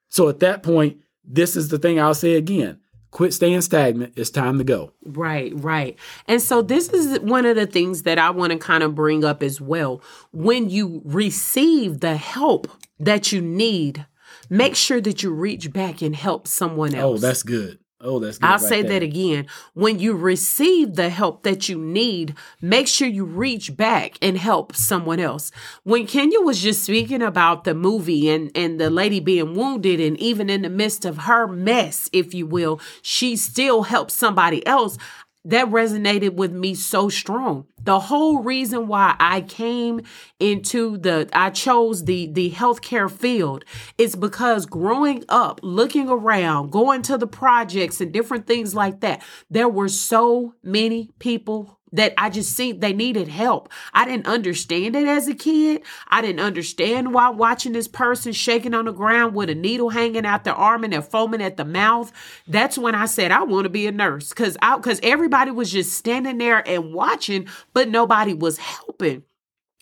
[0.08, 2.80] So at that point, this is the thing I'll say again.
[3.10, 4.12] Quit staying stagnant.
[4.16, 4.92] It's time to go.
[5.04, 5.98] Right, right.
[6.28, 9.24] And so this is one of the things that I want to kind of bring
[9.24, 10.00] up as well.
[10.32, 12.68] When you receive the help
[13.00, 14.06] that you need,
[14.48, 17.18] make sure that you reach back and help someone oh, else.
[17.18, 17.79] Oh, that's good.
[18.02, 18.46] Oh, that's good.
[18.46, 18.92] I'll right say there.
[18.92, 19.46] that again.
[19.74, 24.74] When you receive the help that you need, make sure you reach back and help
[24.74, 25.50] someone else.
[25.82, 30.18] When Kenya was just speaking about the movie and, and the lady being wounded, and
[30.18, 34.96] even in the midst of her mess, if you will, she still helped somebody else.
[35.44, 37.66] That resonated with me so strong.
[37.82, 40.02] The whole reason why I came
[40.38, 43.64] into the I chose the the healthcare field
[43.98, 49.22] is because growing up, looking around, going to the projects and different things like that,
[49.50, 53.68] there were so many people that I just seen they needed help.
[53.92, 55.82] I didn't understand it as a kid.
[56.08, 60.26] I didn't understand why watching this person shaking on the ground with a needle hanging
[60.26, 62.12] out their arm and they're foaming at the mouth.
[62.46, 65.70] That's when I said I want to be a nurse because I because everybody was
[65.72, 69.22] just standing there and watching, but nobody was helping.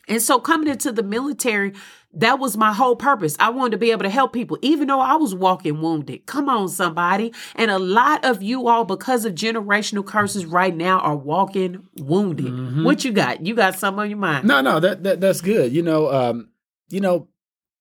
[0.08, 1.74] And so coming into the military,
[2.14, 3.36] that was my whole purpose.
[3.38, 6.24] I wanted to be able to help people, even though I was walking wounded.
[6.24, 7.34] Come on, somebody.
[7.54, 12.46] And a lot of you all, because of generational curses right now, are walking wounded.
[12.46, 12.84] Mm-hmm.
[12.84, 13.44] What you got?
[13.44, 14.48] You got something on your mind?
[14.48, 15.72] No, no, that, that that's good.
[15.72, 16.48] You know, um,
[16.88, 17.28] you know,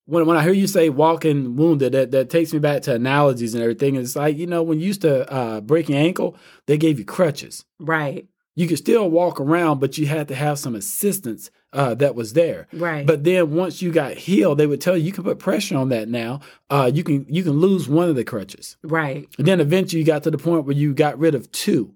[0.05, 3.53] when when I hear you say walking wounded, that, that takes me back to analogies
[3.53, 3.95] and everything.
[3.95, 6.35] It's like, you know, when you used to uh, break your ankle,
[6.65, 7.63] they gave you crutches.
[7.79, 8.27] Right.
[8.57, 12.33] You could still walk around, but you had to have some assistance uh, that was
[12.33, 12.67] there.
[12.73, 13.05] Right.
[13.05, 15.89] But then once you got healed, they would tell you you can put pressure on
[15.89, 16.39] that now.
[16.67, 18.75] Uh, you can you can lose one of the crutches.
[18.81, 19.29] Right.
[19.37, 21.93] And then eventually you got to the point where you got rid of two.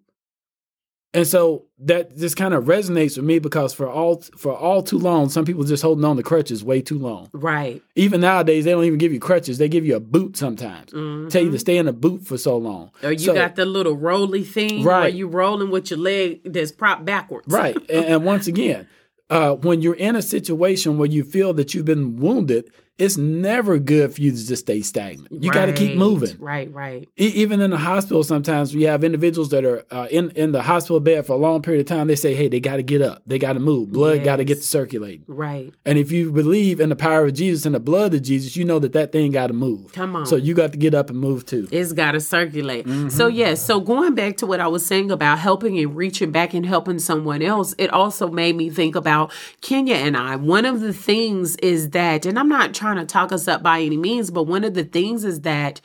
[1.14, 4.98] And so that just kind of resonates with me because for all for all too
[4.98, 7.30] long, some people just holding on to crutches way too long.
[7.34, 7.82] Right.
[7.96, 10.92] Even nowadays, they don't even give you crutches; they give you a boot sometimes.
[10.92, 11.28] Mm-hmm.
[11.28, 12.92] Tell you to stay in a boot for so long.
[13.04, 15.02] Or you so, got the little rolly thing, right?
[15.02, 17.48] Where you rolling with your leg that's propped backwards.
[17.52, 17.76] Right.
[17.90, 18.88] and, and once again,
[19.30, 22.72] uh, when you're in a situation where you feel that you've been wounded,
[23.02, 25.32] it's never good for you to just stay stagnant.
[25.32, 26.38] You right, got to keep moving.
[26.38, 27.10] Right, right.
[27.20, 30.62] E- even in the hospital, sometimes we have individuals that are uh, in in the
[30.62, 32.06] hospital bed for a long period of time.
[32.06, 33.24] They say, "Hey, they got to get up.
[33.26, 33.92] They got to move.
[33.92, 34.26] Blood yes.
[34.26, 35.74] got to get to circulating." Right.
[35.84, 38.66] And if you believe in the power of Jesus and the blood of Jesus, you
[38.66, 39.94] know that that thing got to move.
[39.94, 40.28] Come on.
[40.28, 41.68] So you got to get up and move too.
[41.72, 42.86] It's got to circulate.
[42.86, 43.10] Mm-hmm.
[43.10, 43.66] So yes.
[43.66, 47.00] So going back to what I was saying about helping and reaching back and helping
[47.00, 50.36] someone else, it also made me think about Kenya and I.
[50.36, 53.72] One of the things is that, and I'm not trying to talk us up by
[53.72, 55.80] by any means, but one of the things is that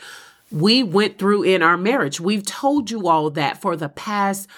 [0.51, 2.21] we went through in our marriage.
[2.21, 4.49] We've told you all that for the past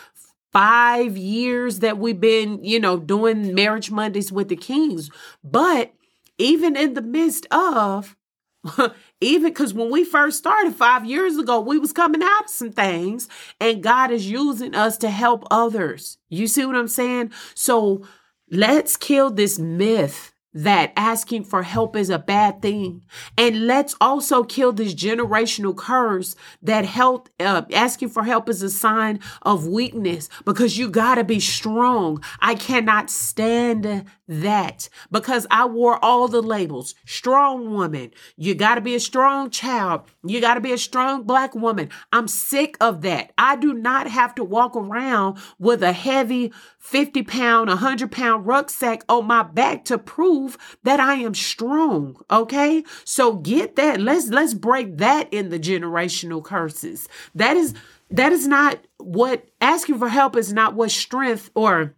[0.50, 5.10] five years that we've been, you know, doing marriage Mondays with the Kings.
[5.44, 5.92] But
[6.38, 8.16] even in the midst of,
[9.20, 12.72] even because when we first started five years ago, we was coming out of some
[12.72, 13.28] things
[13.60, 16.16] and God is using us to help others.
[16.30, 17.30] You see what I'm saying?
[17.54, 18.06] So
[18.50, 20.32] let's kill this myth
[20.64, 23.00] that asking for help is a bad thing.
[23.36, 28.68] And let's also kill this generational curse that health, uh, asking for help is a
[28.68, 32.24] sign of weakness because you gotta be strong.
[32.40, 36.96] I cannot stand that because I wore all the labels.
[37.06, 38.10] Strong woman.
[38.36, 40.02] You gotta be a strong child.
[40.24, 41.88] You gotta be a strong black woman.
[42.12, 43.32] I'm sick of that.
[43.38, 46.52] I do not have to walk around with a heavy
[46.88, 52.16] 50 pound, 100 pound rucksack on my back to prove that I am strong.
[52.30, 52.82] Okay.
[53.04, 54.00] So get that.
[54.00, 57.06] Let's, let's break that in the generational curses.
[57.34, 57.74] That is,
[58.10, 61.94] that is not what asking for help is not what strength or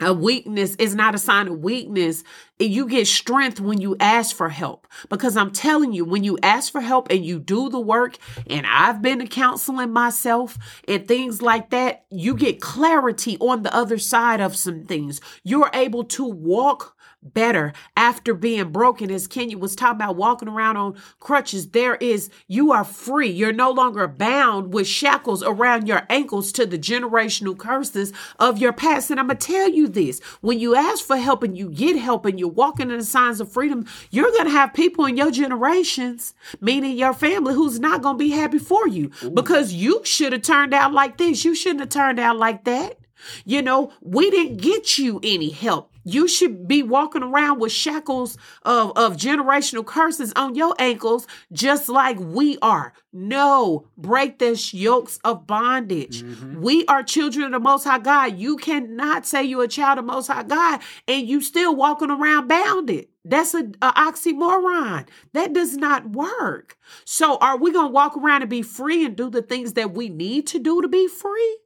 [0.00, 2.22] a weakness is not a sign of weakness.
[2.58, 4.86] You get strength when you ask for help.
[5.08, 8.18] Because I'm telling you, when you ask for help and you do the work,
[8.48, 13.98] and I've been counseling myself and things like that, you get clarity on the other
[13.98, 15.20] side of some things.
[15.42, 19.10] You're able to walk better after being broken.
[19.10, 23.28] As Kenya was talking about walking around on crutches, there is, you are free.
[23.28, 28.72] You're no longer bound with shackles around your ankles to the generational curses of your
[28.72, 29.10] past.
[29.10, 31.96] And I'm going to tell you this when you ask for help and you get
[31.96, 35.16] help and you're walking in the signs of freedom, you're going to have people in
[35.16, 39.30] your generations, meaning your family, who's not going to be happy for you Ooh.
[39.30, 41.44] because you should have turned out like this.
[41.44, 42.98] You shouldn't have turned out like that.
[43.44, 45.87] You know, we didn't get you any help.
[46.08, 51.90] You should be walking around with shackles of, of generational curses on your ankles, just
[51.90, 52.94] like we are.
[53.12, 56.22] No, break the yokes of bondage.
[56.22, 56.62] Mm-hmm.
[56.62, 58.38] We are children of the Most High God.
[58.38, 62.48] You cannot say you're a child of Most High God and you still walking around
[62.48, 63.08] bounded.
[63.26, 65.08] That's a, a oxymoron.
[65.34, 66.78] That does not work.
[67.04, 69.92] So, are we going to walk around and be free and do the things that
[69.92, 71.58] we need to do to be free?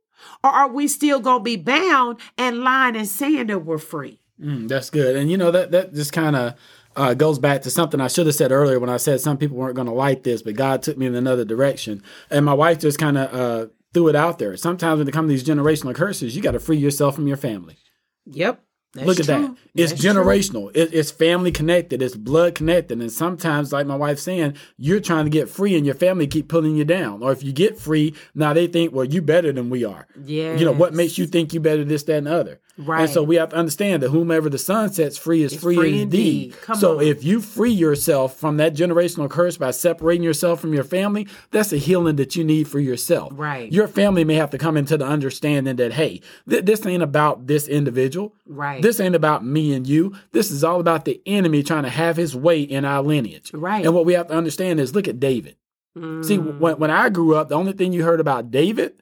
[0.42, 4.18] Or are we still going to be bound and lying and saying that we're free?
[4.42, 5.16] Mm, that's good.
[5.16, 6.54] And you know that that just kind of
[6.96, 9.56] uh, goes back to something I should have said earlier when I said some people
[9.56, 12.02] weren't going to like this, but God took me in another direction.
[12.30, 14.56] And my wife just kind of uh, threw it out there.
[14.56, 17.36] Sometimes when it comes to these generational curses, you got to free yourself from your
[17.36, 17.76] family.
[18.26, 18.62] Yep.
[18.94, 19.34] Look at true.
[19.34, 19.56] that.
[19.74, 20.70] It's That's generational.
[20.74, 22.02] It, it's family connected.
[22.02, 23.00] It's blood connected.
[23.00, 26.48] And sometimes, like my wife's saying, you're trying to get free and your family keep
[26.48, 27.22] pulling you down.
[27.22, 30.06] Or if you get free, now they think, well, you better than we are.
[30.22, 30.56] Yeah.
[30.56, 32.60] You know, what makes you think you better this, that, and the other?
[32.78, 33.02] Right.
[33.02, 36.00] And so we have to understand that whomever the Son sets free is free, free,
[36.00, 36.54] indeed.
[36.54, 36.76] indeed.
[36.78, 37.04] so on.
[37.04, 41.72] if you free yourself from that generational curse by separating yourself from your family, that's
[41.72, 43.32] a healing that you need for yourself.
[43.34, 43.70] Right.
[43.70, 47.46] Your family may have to come into the understanding that, hey, th- this ain't about
[47.46, 48.34] this individual.
[48.46, 48.80] Right.
[48.80, 50.14] This ain't about me and you.
[50.32, 53.52] This is all about the enemy trying to have his way in our lineage.
[53.52, 53.84] Right.
[53.84, 55.56] And what we have to understand is look at David.
[55.96, 56.24] Mm.
[56.24, 58.94] See, when, when I grew up, the only thing you heard about David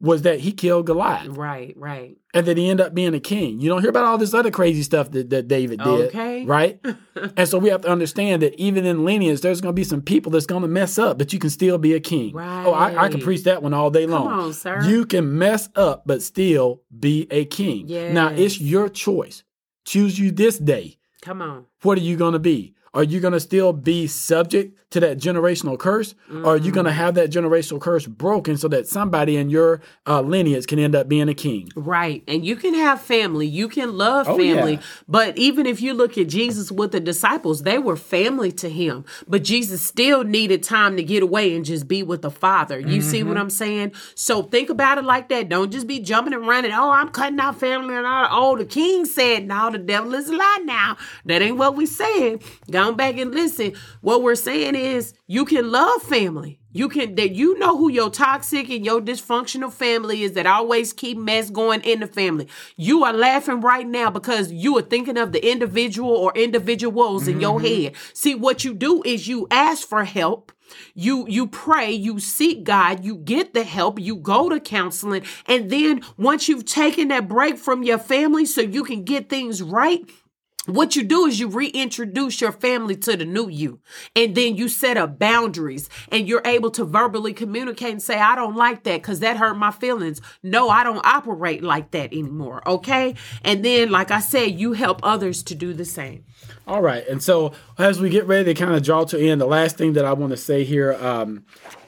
[0.00, 1.28] was that he killed Goliath.
[1.28, 2.16] Right, right.
[2.32, 3.60] And that he ended up being a king.
[3.60, 6.08] You don't hear about all this other crazy stuff that, that David did.
[6.08, 6.44] Okay.
[6.44, 6.80] Right?
[7.36, 10.00] and so we have to understand that even in lineage, there's going to be some
[10.00, 12.32] people that's going to mess up, but you can still be a king.
[12.34, 12.64] Right.
[12.64, 14.28] Oh, I, I can preach that one all day long.
[14.28, 14.82] Come on, sir.
[14.82, 17.86] You can mess up, but still be a king.
[17.86, 18.14] Yes.
[18.14, 19.42] Now, it's your choice.
[19.84, 20.98] Choose you this day.
[21.20, 21.66] Come on.
[21.82, 22.74] What are you going to be?
[22.92, 26.16] Are you going to still be subject to that generational curse?
[26.28, 26.44] Mm.
[26.44, 29.80] Or are you going to have that generational curse broken so that somebody in your
[30.08, 31.70] uh, lineage can end up being a king?
[31.76, 32.24] Right.
[32.26, 34.72] And you can have family, you can love Oh, family.
[34.74, 34.80] yeah.
[35.06, 39.04] But even if you look at Jesus with the disciples, they were family to him.
[39.28, 42.80] But Jesus still needed time to get away and just be with the Father.
[42.80, 43.28] You see Mm-hmm.
[43.28, 43.92] what I'm saying?
[44.16, 45.48] So think about it like that.
[45.48, 46.72] Don't just be jumping and running.
[46.72, 48.26] Oh, I'm cutting out family and all.
[48.30, 50.96] Oh, the king said, no, the devil is a lie now.
[51.26, 52.42] That ain't what we said.
[52.80, 53.74] Go back and listen.
[54.00, 56.60] What we're saying is you can love family.
[56.72, 60.92] You can that you know who your toxic and your dysfunctional family is that always
[60.92, 62.48] keep mess going in the family.
[62.76, 67.40] You are laughing right now because you are thinking of the individual or individuals in
[67.40, 67.84] your mm-hmm.
[67.84, 67.96] head.
[68.14, 70.52] See what you do is you ask for help.
[70.94, 75.68] You you pray, you seek God, you get the help, you go to counseling, and
[75.68, 80.08] then once you've taken that break from your family so you can get things right,
[80.66, 83.80] what you do is you reintroduce your family to the new you.
[84.14, 88.34] And then you set up boundaries and you're able to verbally communicate and say, I
[88.34, 90.20] don't like that because that hurt my feelings.
[90.42, 92.66] No, I don't operate like that anymore.
[92.68, 93.14] Okay.
[93.42, 96.24] And then, like I said, you help others to do the same.
[96.66, 97.06] All right.
[97.08, 99.94] And so as we get ready to kind of draw to end, the last thing
[99.94, 101.44] that I want to say here, um,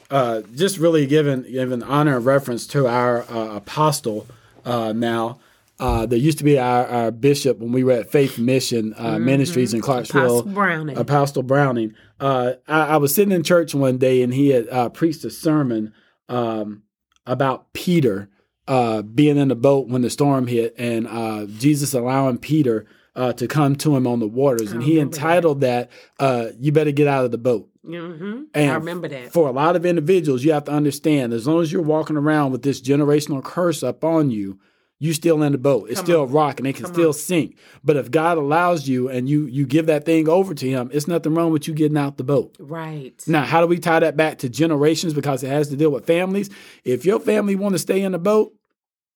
[0.09, 4.27] uh, just really giving giving honor and reference to our uh, apostle
[4.65, 5.39] uh, now.
[5.79, 9.17] Uh, there used to be our, our bishop when we were at Faith Mission uh,
[9.17, 10.39] Ministries in Clarksville.
[10.39, 10.97] Apostle Browning.
[10.97, 11.95] Apostle Browning.
[12.19, 15.29] Uh, I, I was sitting in church one day and he had uh, preached a
[15.29, 15.93] sermon
[16.29, 16.83] um,
[17.25, 18.29] about Peter
[18.67, 23.33] uh, being in the boat when the storm hit and uh, Jesus allowing Peter uh,
[23.33, 24.71] to come to him on the waters.
[24.71, 25.01] And he that.
[25.01, 27.69] entitled that, uh, You Better Get Out of the Boat.
[27.85, 28.43] Mm-hmm.
[28.53, 29.33] And I remember that.
[29.33, 32.51] For a lot of individuals, you have to understand as long as you're walking around
[32.51, 34.59] with this generational curse up on you,
[35.03, 35.89] you still in the boat.
[35.89, 36.31] It's Come still on.
[36.31, 36.65] rocking.
[36.65, 37.13] It can Come still on.
[37.13, 37.57] sink.
[37.83, 41.07] But if God allows you and you you give that thing over to him, it's
[41.07, 42.55] nothing wrong with you getting out the boat.
[42.59, 43.21] Right.
[43.27, 45.13] Now, how do we tie that back to generations?
[45.13, 46.49] Because it has to deal with families.
[46.85, 48.53] If your family want to stay in the boat,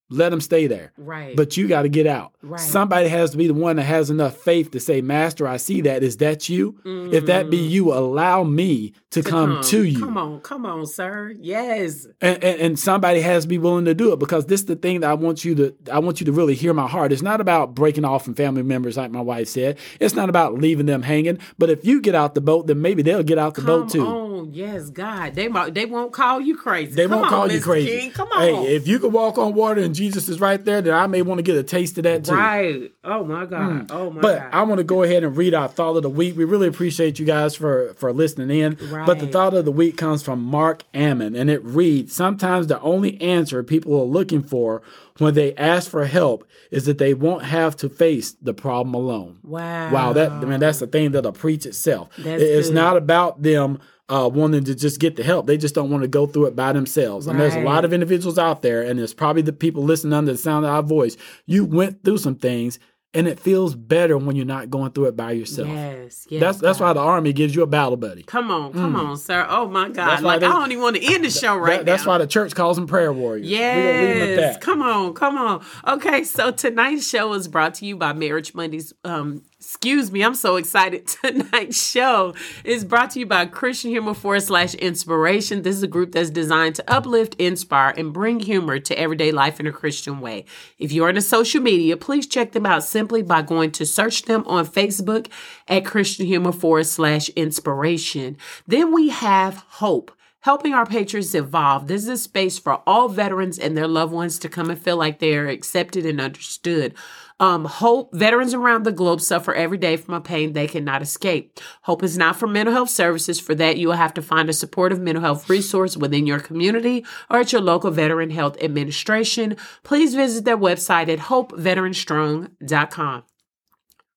[0.09, 0.93] let them stay there.
[0.97, 1.35] Right.
[1.35, 2.33] But you got to get out.
[2.41, 2.59] Right.
[2.59, 5.81] Somebody has to be the one that has enough faith to say, Master, I see
[5.81, 6.03] that.
[6.03, 6.79] Is that you?
[6.85, 9.97] If that be you, allow me to, come, to you.
[9.97, 10.01] Mm.
[10.01, 11.33] Come on, come on, sir.
[11.39, 12.07] Yes.
[12.21, 14.75] And, and, and somebody has to be willing to do it because this is the
[14.75, 17.11] thing that I want you to I want you to really hear my heart.
[17.11, 19.77] It's not about breaking off from family members like my wife said.
[19.99, 21.39] It's not about leaving them hanging.
[21.57, 23.89] But if you get out the boat, then maybe they'll get out the Come boat
[23.89, 24.05] too.
[24.05, 25.35] on, yes, God.
[25.35, 26.93] They might, they won't call you crazy.
[26.93, 27.87] They Come won't on, call you crazy.
[27.99, 28.11] King.
[28.11, 28.41] Come on.
[28.41, 31.21] Hey, if you can walk on water and Jesus is right there, then I may
[31.21, 32.33] want to get a taste of that too.
[32.33, 32.91] right.
[33.03, 33.89] Oh my God.
[33.89, 33.97] Hmm.
[33.97, 34.49] Oh my But God.
[34.53, 36.37] I want to go ahead and read our thought of the week.
[36.37, 38.77] We really appreciate you guys for for listening in.
[38.89, 39.05] Right.
[39.05, 42.79] But the thought of the week comes from Mark Amend, and it reads: Sometimes the
[42.81, 44.81] only answer people are looking for
[45.17, 49.39] when they ask for help is that they won't have to face the problem alone.
[49.43, 49.91] wow.
[49.91, 52.09] Wow, that I mean that's the thing that'll preach itself.
[52.17, 52.75] That's it's good.
[52.75, 53.79] not about them
[54.09, 55.47] uh, wanting to just get the help.
[55.47, 57.27] They just don't want to go through it by themselves.
[57.27, 60.31] And there's a lot of individuals out there, and it's probably the people listening under
[60.31, 61.17] the sound of our voice.
[61.45, 62.79] You went through some things,
[63.13, 65.67] and it feels better when you're not going through it by yourself.
[65.69, 66.27] Yes.
[66.29, 66.41] Yes.
[66.41, 66.85] That's that's God.
[66.87, 68.21] why the army gives you a battle buddy.
[68.23, 69.45] Come on, come on, sir.
[69.49, 70.21] Oh my God.
[70.21, 72.11] Like they- I don't even want to end the show right That- that's now.
[72.11, 73.49] why the church calls them prayer warriors.
[73.49, 74.57] We're gonna leave 'em at Yes.
[74.61, 75.63] Come on, come on.
[75.87, 78.93] Okay, so tonight's show is brought to you by Marriage Mondays.
[79.03, 81.07] Um, excuse me, I'm so excited.
[81.21, 85.61] Tonight's show is brought to you by Christian Humor forward slash inspiration.
[85.61, 89.59] This is a group that's designed to uplift, inspire, and bring humor to everyday life
[89.59, 90.45] in a Christian way.
[90.79, 94.45] If you're into social media, please check them out simply by going to search them
[94.47, 95.27] on Facebook
[95.67, 98.37] at Christian Humor forward slash inspiration.
[98.67, 101.87] Then we have Hope helping our patrons evolve.
[101.87, 104.95] This is a space for all veterans and their loved ones to come and feel
[104.95, 106.93] like they're accepted and understood.
[107.39, 111.59] Um, hope veterans around the globe suffer every day from a pain they cannot escape.
[111.83, 113.39] Hope is not for mental health services.
[113.39, 117.05] For that, you will have to find a supportive mental health resource within your community
[117.29, 119.55] or at your local veteran health administration.
[119.83, 123.23] Please visit their website at hopeveteranstrong.com.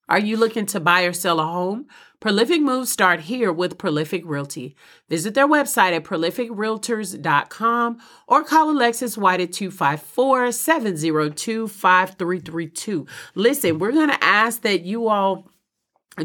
[0.08, 1.86] Are you looking to buy or sell a home?
[2.20, 4.76] Prolific moves start here with Prolific Realty.
[5.08, 7.98] Visit their website at prolificrealtors.com
[8.28, 13.06] or call Alexis White at 254 702 5332.
[13.34, 15.48] Listen, we're going to ask that you all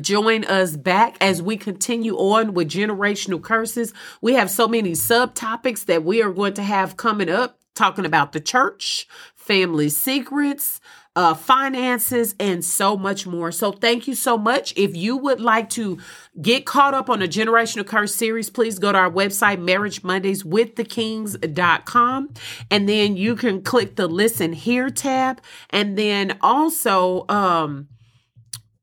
[0.01, 3.93] join us back as we continue on with generational curses.
[4.21, 8.33] We have so many subtopics that we are going to have coming up talking about
[8.33, 10.81] the church, family secrets,
[11.15, 13.51] uh, finances, and so much more.
[13.51, 14.73] So thank you so much.
[14.75, 15.97] If you would like to
[16.41, 20.43] get caught up on a generational curse series, please go to our website, Marriage Mondays
[20.43, 22.33] with the Kings.com.
[22.69, 25.41] And then you can click the listen here tab.
[25.69, 27.87] And then also, um,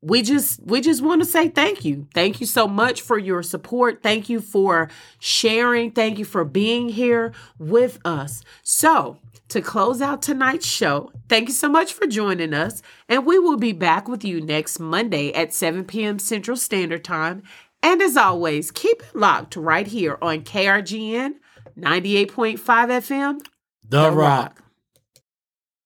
[0.02, 2.08] we just we just want to say thank you.
[2.12, 4.02] Thank you so much for your support.
[4.02, 4.90] Thank you for
[5.20, 5.92] sharing.
[5.92, 8.42] Thank you for being here with us.
[8.64, 12.82] So, to close out tonight's show, thank you so much for joining us.
[13.08, 16.18] And we will be back with you next Monday at 7 p.m.
[16.18, 17.44] Central Standard Time.
[17.80, 21.34] And as always, keep it locked right here on KRGN
[21.78, 23.38] 98.5 FM.
[23.88, 24.16] The, the Rock.
[24.16, 24.62] Rock.